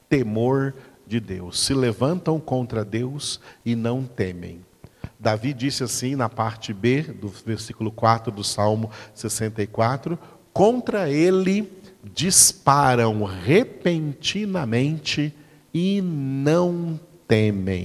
temor 0.08 0.74
de 1.06 1.20
Deus. 1.20 1.60
Se 1.60 1.72
levantam 1.72 2.40
contra 2.40 2.84
Deus 2.84 3.40
e 3.64 3.76
não 3.76 4.02
temem. 4.02 4.66
Davi 5.16 5.54
disse 5.54 5.84
assim 5.84 6.16
na 6.16 6.28
parte 6.28 6.74
B 6.74 7.02
do 7.02 7.28
versículo 7.28 7.92
4 7.92 8.32
do 8.32 8.42
Salmo 8.42 8.90
64: 9.14 10.18
Contra 10.52 11.08
ele 11.08 11.72
disparam 12.02 13.22
repentinamente 13.22 15.32
e 15.72 16.02
não 16.02 16.98
temem. 16.98 17.11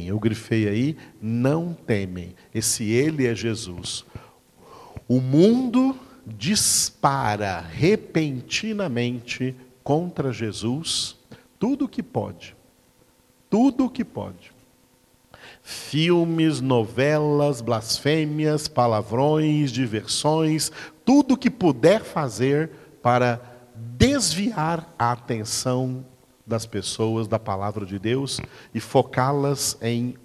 Eu 0.07 0.19
grifei 0.19 0.67
aí, 0.67 0.97
não 1.21 1.73
temem. 1.73 2.35
Esse 2.53 2.83
ele 2.91 3.25
é 3.25 3.33
Jesus. 3.33 4.03
O 5.07 5.21
mundo 5.21 5.95
dispara 6.25 7.61
repentinamente 7.61 9.55
contra 9.83 10.33
Jesus 10.33 11.15
tudo 11.57 11.85
o 11.85 11.87
que 11.87 12.03
pode. 12.03 12.55
Tudo 13.49 13.85
o 13.85 13.89
que 13.89 14.03
pode. 14.03 14.51
Filmes, 15.63 16.59
novelas, 16.59 17.61
blasfêmias, 17.61 18.67
palavrões, 18.67 19.71
diversões, 19.71 20.71
tudo 21.05 21.35
o 21.35 21.37
que 21.37 21.49
puder 21.49 22.03
fazer 22.03 22.69
para 23.01 23.39
desviar 23.97 24.93
a 24.99 25.13
atenção 25.13 26.05
das 26.47 26.65
pessoas 26.65 27.27
da 27.27 27.37
palavra 27.37 27.85
de 27.85 27.99
Deus 27.99 28.39
e 28.73 28.79
focá-las 28.79 29.77
em 29.81 30.15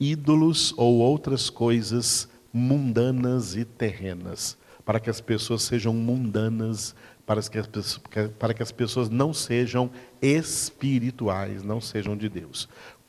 ídolos 0.00 0.72
ou 0.76 0.96
outras 0.96 1.50
coisas 1.50 2.28
mundanas 2.52 3.54
e 3.54 3.64
terrenas, 3.64 4.56
para 4.84 4.98
que 4.98 5.10
as 5.10 5.20
pessoas 5.20 5.62
sejam 5.62 5.92
mundanas, 5.92 6.94
para 7.26 7.42
que 7.42 7.58
as, 7.58 8.00
para 8.38 8.54
que 8.54 8.62
as 8.62 8.72
pessoas 8.72 9.10
não 9.10 9.34
sejam 9.34 9.90
espirituais, 10.22 11.62
não 11.62 11.80
sejam 11.80 12.16
de 12.16 12.28
Deus. 12.28 12.66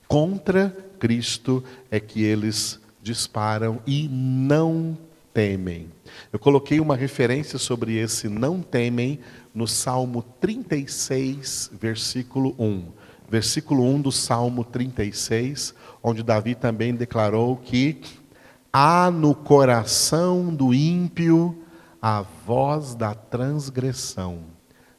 Contra 0.08 0.76
Cristo 1.00 1.64
é 1.90 2.00
que 2.00 2.24
eles 2.24 2.80
disparam 3.02 3.82
e 3.88 4.08
não 4.10 4.98
temem. 5.38 5.92
Eu 6.34 6.40
coloquei 6.40 6.80
uma 6.80 6.96
referência 6.96 7.60
sobre 7.60 7.96
esse 7.96 8.28
não 8.28 8.60
temem 8.60 9.20
no 9.54 9.68
Salmo 9.68 10.24
36, 10.42 11.70
versículo 11.80 12.56
1. 12.58 12.92
Versículo 13.30 13.84
1 13.84 14.02
do 14.02 14.12
Salmo 14.12 14.64
36, 14.64 15.76
onde 16.02 16.24
Davi 16.24 16.56
também 16.56 16.96
declarou 16.96 17.56
que 17.56 18.02
há 18.74 19.12
no 19.12 19.36
coração 19.36 20.52
do 20.56 20.74
ímpio 20.74 21.64
a 22.02 22.24
voz 22.24 22.96
da 22.96 23.14
transgressão. 23.14 24.40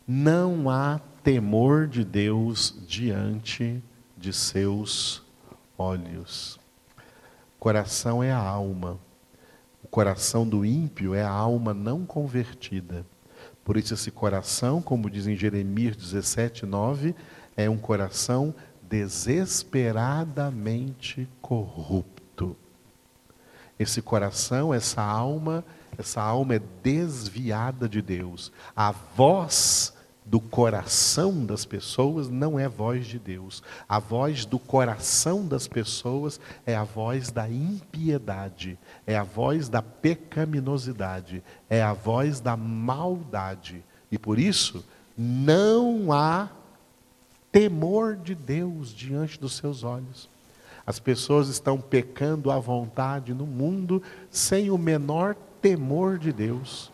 Não 0.07 0.71
há 0.71 1.01
temor 1.25 1.89
de 1.89 2.05
Deus 2.05 2.81
diante 2.87 3.83
de 4.17 4.33
seus 4.33 5.21
olhos. 5.77 6.61
Coração 7.59 8.23
é 8.23 8.31
a 8.31 8.39
alma. 8.39 9.01
O 9.89 9.91
coração 9.91 10.47
do 10.47 10.65
ímpio 10.67 11.15
é 11.15 11.23
a 11.23 11.31
alma 11.31 11.73
não 11.73 12.05
convertida. 12.05 13.07
Por 13.65 13.79
isso, 13.79 13.95
esse 13.95 14.11
coração, 14.11 14.83
como 14.83 15.09
diz 15.09 15.27
em 15.27 15.35
Jeremias 15.35 15.97
17, 15.97 16.67
9, 16.67 17.15
é 17.57 17.71
um 17.71 17.79
coração 17.79 18.55
desesperadamente 18.83 21.27
corrupto. 21.41 22.55
Esse 23.79 24.03
coração, 24.03 24.75
essa 24.75 25.01
alma, 25.01 25.65
essa 25.97 26.21
alma 26.21 26.57
é 26.57 26.61
desviada 26.83 27.89
de 27.89 28.03
Deus. 28.03 28.53
A 28.77 28.93
voz 28.93 29.95
do 30.29 30.41
coração 30.41 31.47
das 31.47 31.65
pessoas 31.65 32.29
não 32.29 32.59
é 32.59 32.69
voz 32.69 33.07
de 33.07 33.19
Deus. 33.19 33.63
A 33.89 33.99
voz 33.99 34.45
do 34.45 34.59
coração 34.59 35.47
das 35.47 35.67
pessoas 35.67 36.39
é 36.67 36.77
a 36.77 36.85
voz 36.85 37.31
da 37.31 37.49
impiedade, 37.49 38.79
é 39.07 39.17
a 39.17 39.23
voz 39.23 39.71
da 39.71 39.81
pecaminosidade, 39.81 41.43
é 41.69 41.83
a 41.83 41.95
voz 41.95 42.41
da 42.41 42.57
maldade. 42.57 43.83
E 44.13 44.19
por 44.19 44.39
isso, 44.39 44.85
não 45.17 46.13
há 46.13 46.51
temor 47.51 48.15
de 48.15 48.35
Deus 48.35 48.91
diante 48.95 49.41
dos 49.41 49.57
seus 49.57 49.83
olhos. 49.83 50.29
As 50.87 50.99
pessoas 50.99 51.49
estão 51.49 51.81
pecando 51.81 52.51
à 52.51 52.59
vontade 52.59 53.33
no 53.33 53.47
mundo 53.47 54.03
sem 54.31 54.71
o 54.71 54.77
menor 54.77 55.35
temor 55.63 56.19
de 56.19 56.33
Deus 56.33 56.93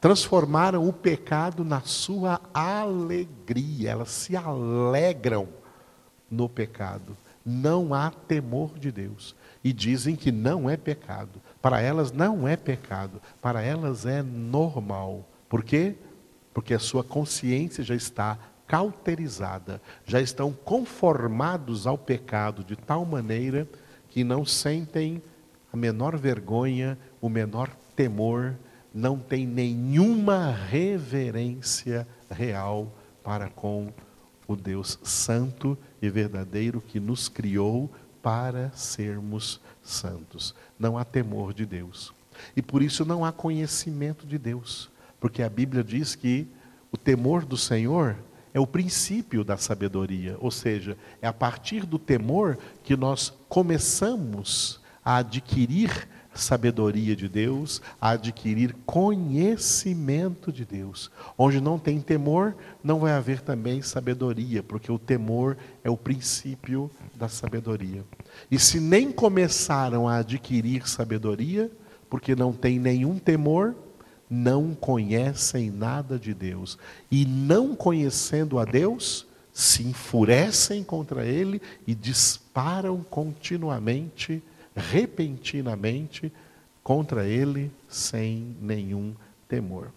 transformaram 0.00 0.86
o 0.86 0.92
pecado 0.92 1.64
na 1.64 1.80
sua 1.80 2.40
alegria, 2.52 3.90
elas 3.90 4.10
se 4.10 4.36
alegram 4.36 5.48
no 6.30 6.48
pecado. 6.48 7.16
Não 7.44 7.94
há 7.94 8.10
temor 8.10 8.78
de 8.78 8.90
Deus. 8.90 9.34
E 9.62 9.72
dizem 9.72 10.16
que 10.16 10.30
não 10.30 10.68
é 10.68 10.76
pecado. 10.76 11.40
Para 11.62 11.80
elas 11.80 12.12
não 12.12 12.46
é 12.46 12.56
pecado, 12.56 13.20
para 13.40 13.62
elas 13.62 14.04
é 14.04 14.22
normal. 14.22 15.28
Por 15.48 15.64
quê? 15.64 15.96
Porque 16.52 16.74
a 16.74 16.78
sua 16.78 17.04
consciência 17.04 17.82
já 17.84 17.94
está 17.94 18.38
cauterizada, 18.66 19.80
já 20.04 20.20
estão 20.20 20.52
conformados 20.52 21.86
ao 21.86 21.96
pecado 21.96 22.64
de 22.64 22.74
tal 22.74 23.04
maneira 23.04 23.68
que 24.08 24.24
não 24.24 24.44
sentem 24.44 25.22
a 25.72 25.76
menor 25.76 26.16
vergonha, 26.16 26.98
o 27.20 27.28
menor 27.28 27.70
temor 27.94 28.54
não 28.96 29.18
tem 29.18 29.46
nenhuma 29.46 30.50
reverência 30.50 32.08
real 32.30 32.90
para 33.22 33.50
com 33.50 33.92
o 34.48 34.56
Deus 34.56 34.98
santo 35.02 35.76
e 36.00 36.08
verdadeiro 36.08 36.80
que 36.80 36.98
nos 36.98 37.28
criou 37.28 37.92
para 38.22 38.70
sermos 38.70 39.60
santos. 39.82 40.54
Não 40.78 40.96
há 40.96 41.04
temor 41.04 41.52
de 41.52 41.66
Deus. 41.66 42.14
E 42.56 42.62
por 42.62 42.82
isso 42.82 43.04
não 43.04 43.22
há 43.22 43.30
conhecimento 43.32 44.26
de 44.26 44.38
Deus. 44.38 44.88
Porque 45.20 45.42
a 45.42 45.50
Bíblia 45.50 45.84
diz 45.84 46.14
que 46.14 46.48
o 46.90 46.96
temor 46.96 47.44
do 47.44 47.56
Senhor 47.58 48.16
é 48.54 48.58
o 48.58 48.66
princípio 48.66 49.44
da 49.44 49.58
sabedoria, 49.58 50.38
ou 50.40 50.50
seja, 50.50 50.96
é 51.20 51.28
a 51.28 51.34
partir 51.34 51.84
do 51.84 51.98
temor 51.98 52.56
que 52.82 52.96
nós 52.96 53.30
começamos 53.46 54.80
a 55.04 55.18
adquirir 55.18 56.08
sabedoria 56.36 57.16
de 57.16 57.28
Deus, 57.28 57.80
a 58.00 58.10
adquirir 58.10 58.74
conhecimento 58.84 60.52
de 60.52 60.64
Deus. 60.64 61.10
Onde 61.36 61.60
não 61.60 61.78
tem 61.78 62.00
temor, 62.00 62.54
não 62.82 63.00
vai 63.00 63.12
haver 63.12 63.40
também 63.40 63.82
sabedoria, 63.82 64.62
porque 64.62 64.90
o 64.90 64.98
temor 64.98 65.56
é 65.82 65.90
o 65.90 65.96
princípio 65.96 66.90
da 67.14 67.28
sabedoria. 67.28 68.04
E 68.50 68.58
se 68.58 68.78
nem 68.80 69.10
começaram 69.10 70.06
a 70.08 70.18
adquirir 70.18 70.88
sabedoria, 70.88 71.70
porque 72.08 72.36
não 72.36 72.52
tem 72.52 72.78
nenhum 72.78 73.18
temor, 73.18 73.74
não 74.28 74.74
conhecem 74.74 75.70
nada 75.70 76.18
de 76.18 76.34
Deus. 76.34 76.78
E 77.10 77.24
não 77.24 77.74
conhecendo 77.74 78.58
a 78.58 78.64
Deus, 78.64 79.26
se 79.52 79.82
enfurecem 79.84 80.84
contra 80.84 81.24
Ele 81.24 81.62
e 81.86 81.94
disparam 81.94 83.02
continuamente 83.08 84.42
repentinamente 84.76 86.32
contra 86.82 87.26
ele 87.26 87.72
sem 87.88 88.56
nenhum 88.60 89.14
temor. 89.48 89.90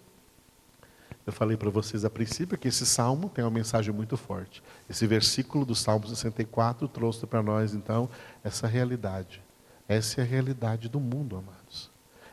Eu 1.25 1.33
falei 1.33 1.55
para 1.55 1.69
vocês 1.69 2.03
a 2.03 2.09
princípio 2.09 2.57
que 2.57 2.67
esse 2.67 2.85
salmo 2.85 3.29
tem 3.29 3.43
uma 3.43 3.51
mensagem 3.51 3.93
muito 3.93 4.17
forte. 4.17 4.63
Esse 4.89 5.05
versículo 5.05 5.63
do 5.63 5.75
Salmo 5.75 6.07
64 6.07 6.87
trouxe 6.87 7.27
para 7.27 7.43
nós, 7.43 7.75
então, 7.75 8.09
essa 8.43 8.65
realidade. 8.65 9.39
Essa 9.87 10.21
é 10.21 10.23
a 10.23 10.27
realidade 10.27 10.89
do 10.89 10.99
mundo, 10.99 11.37
amados. 11.37 11.91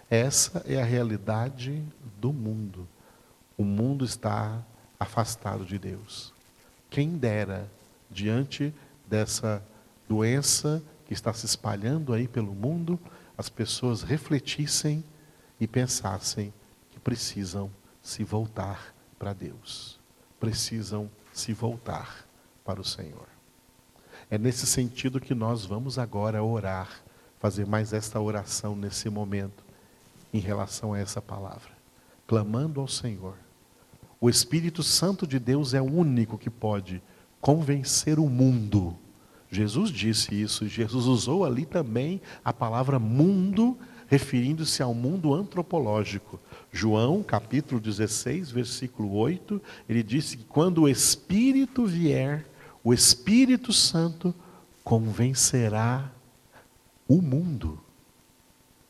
Essa 0.09 0.63
é 0.67 0.81
a 0.81 0.85
realidade 0.85 1.85
do 2.19 2.33
mundo. 2.33 2.89
O 3.59 3.65
mundo 3.65 4.05
está 4.05 4.63
afastado 4.99 5.67
de 5.67 5.79
Deus. 5.79 6.33
Quem 6.89 7.19
dera, 7.19 7.71
diante 8.11 8.73
dessa 9.07 9.63
doença 10.09 10.83
que 11.07 11.13
está 11.13 11.33
se 11.33 11.47
espalhando 11.47 12.13
aí 12.13 12.27
pelo 12.27 12.55
mundo, 12.55 12.99
as 13.39 13.49
pessoas 13.49 14.03
refletissem 14.03 15.05
e 15.61 15.67
pensassem 15.67 16.53
que 16.91 16.99
precisam 16.99 17.71
se 18.03 18.25
voltar 18.25 18.95
para 19.19 19.33
Deus, 19.33 19.99
precisam 20.39 21.11
se 21.33 21.53
voltar 21.53 22.27
para 22.65 22.81
o 22.81 22.85
Senhor. 22.85 23.27
É 24.29 24.37
nesse 24.37 24.67
sentido 24.67 25.21
que 25.21 25.35
nós 25.35 25.65
vamos 25.65 25.99
agora 25.99 26.43
orar, 26.43 27.03
fazer 27.39 27.67
mais 27.67 27.93
esta 27.93 28.21
oração 28.21 28.75
nesse 28.75 29.09
momento, 29.09 29.65
em 30.33 30.41
relação 30.41 30.93
a 30.93 30.99
essa 30.99 31.23
palavra, 31.23 31.71
clamando 32.27 32.81
ao 32.81 32.89
Senhor. 32.89 33.37
O 34.21 34.29
Espírito 34.29 34.83
Santo 34.83 35.27
de 35.27 35.39
Deus 35.39 35.73
é 35.73 35.81
o 35.81 35.85
único 35.85 36.37
que 36.37 36.51
pode 36.51 37.01
convencer 37.41 38.19
o 38.19 38.29
mundo 38.29 38.99
Jesus 39.51 39.91
disse 39.91 40.35
isso, 40.35 40.67
Jesus 40.67 41.07
usou 41.07 41.45
ali 41.45 41.65
também 41.65 42.21
a 42.45 42.53
palavra 42.53 42.99
mundo, 42.99 43.77
referindo-se 44.09 44.83
ao 44.83 44.93
mundo 44.93 45.35
antropológico. 45.35 46.41
João, 46.73 47.23
capítulo 47.23 47.81
16, 47.81 48.51
versículo 48.51 49.13
8, 49.15 49.61
ele 49.89 50.03
disse 50.03 50.37
que 50.37 50.45
quando 50.45 50.83
o 50.83 50.89
Espírito 50.89 51.87
vier, 51.87 52.47
o 52.83 52.93
Espírito 52.93 53.73
Santo 53.73 54.35
convencerá 54.85 56.13
o 57.09 57.21
mundo 57.23 57.81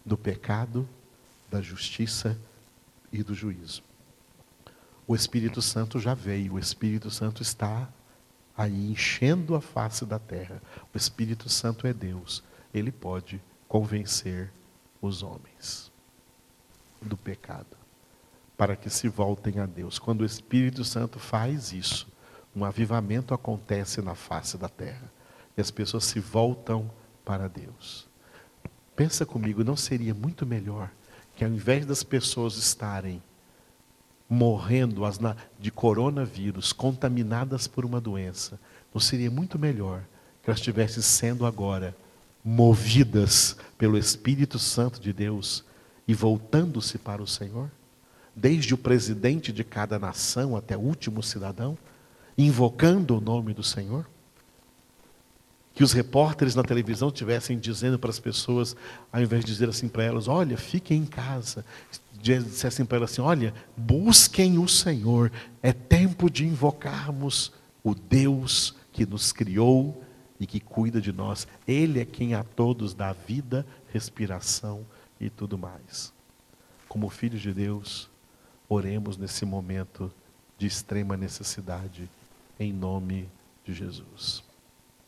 do 0.05 0.17
pecado, 0.17 0.89
da 1.51 1.61
justiça 1.61 2.39
e 3.13 3.23
do 3.23 3.35
juízo. 3.35 3.83
O 5.07 5.15
Espírito 5.15 5.63
Santo 5.63 5.99
já 5.99 6.15
veio, 6.15 6.55
o 6.55 6.59
Espírito 6.59 7.11
Santo 7.11 7.43
está 7.43 7.89
aí 8.57 8.91
enchendo 8.91 9.55
a 9.55 9.61
face 9.61 10.05
da 10.05 10.19
terra. 10.19 10.63
O 10.93 10.97
Espírito 10.97 11.49
Santo 11.49 11.87
é 11.87 11.93
Deus. 11.93 12.43
Ele 12.73 12.91
pode 12.91 13.43
convencer 13.69 14.51
os 15.01 15.23
homens 15.23 15.91
do 17.01 17.17
pecado, 17.17 17.77
para 18.57 18.75
que 18.75 18.89
se 18.89 19.09
voltem 19.09 19.61
a 19.61 19.67
Deus. 19.67 19.99
Quando 19.99 20.23
o 20.23 20.25
Espírito 20.25 20.85
Santo 20.85 21.19
faz 21.19 21.73
isso, 21.73 22.09
um 22.55 22.65
avivamento 22.65 23.35
acontece 23.35 24.01
na 24.01 24.15
face 24.15 24.57
da 24.57 24.69
terra 24.69 25.13
e 25.57 25.61
as 25.61 25.71
pessoas 25.71 26.05
se 26.05 26.19
voltam 26.19 26.91
para 27.25 27.49
Deus. 27.49 28.09
Pensa 28.95 29.27
comigo, 29.27 29.63
não 29.63 29.77
seria 29.77 30.15
muito 30.15 30.47
melhor 30.47 30.91
que 31.35 31.45
ao 31.45 31.51
invés 31.51 31.85
das 31.85 32.03
pessoas 32.03 32.57
estarem 32.57 33.23
morrendo 34.29 35.03
de 35.59 35.71
coronavírus, 35.71 36.73
contaminadas 36.73 37.67
por 37.67 37.85
uma 37.85 38.01
doença, 38.01 38.59
não 38.93 39.01
seria 39.01 39.31
muito 39.31 39.59
melhor 39.59 40.03
que 40.43 40.51
elas 40.51 40.59
estivessem 40.59 41.03
sendo 41.03 41.47
agora 41.47 41.97
movidas 42.45 43.57
pelo 43.77 43.99
Espírito 43.99 44.59
Santo 44.59 45.01
de 45.01 45.13
Deus 45.13 45.65
e 46.07 46.15
voltando-se 46.15 46.99
para 46.99 47.23
o 47.23 47.27
Senhor? 47.27 47.71
Desde 48.35 48.75
o 48.75 48.79
presidente 48.79 49.53
de 49.53 49.65
cada 49.65 49.99
nação 49.99 50.57
até 50.57 50.77
o 50.77 50.81
último 50.81 51.23
cidadão, 51.23 51.77
invocando 52.37 53.17
o 53.17 53.21
nome 53.21 53.53
do 53.55 53.63
Senhor? 53.63 54.07
Que 55.77 55.85
os 55.85 55.93
repórteres 55.93 56.55
na 56.55 56.63
televisão 56.63 57.11
tivessem 57.11 57.59
dizendo 57.59 57.99
para 57.99 58.09
as 58.09 58.19
pessoas, 58.19 58.75
ao 59.13 59.21
invés 59.21 59.45
de 59.45 59.53
dizer 59.53 59.69
assim 59.69 59.89
para 59.89 60.03
elas: 60.03 60.27
olha, 60.27 60.57
fiquem 60.57 61.03
em 61.03 61.05
casa, 61.05 61.67
dissessem 62.19 62.87
para 62.87 62.97
ela 62.97 63.05
assim: 63.05 63.21
olha, 63.21 63.53
busquem 63.77 64.59
o 64.59 64.67
Senhor, 64.67 65.31
é 65.63 65.75
tempo 65.75 66.31
de 66.31 66.47
invocarmos 66.47 67.53
o 67.85 67.95
Deus 67.95 68.75
que 68.91 69.05
nos 69.05 69.33
criou 69.33 70.03
e 70.41 70.47
que 70.47 70.61
cuida 70.61 70.99
de 70.99 71.13
nós. 71.13 71.47
Ele 71.69 72.01
é 72.01 72.07
quem 72.07 72.33
a 72.33 72.43
todos 72.43 72.95
dá 72.95 73.13
vida, 73.13 73.67
respiração 73.93 74.81
e 75.21 75.29
tudo 75.29 75.59
mais. 75.59 76.11
Como 76.89 77.11
filhos 77.11 77.43
de 77.43 77.53
Deus, 77.53 78.09
oremos 78.67 79.19
nesse 79.19 79.45
momento 79.45 80.11
de 80.57 80.67
extrema 80.67 81.19
necessidade, 81.19 82.09
em 82.59 82.73
nome 82.73 83.29
de 83.63 83.75
Jesus. 83.75 84.46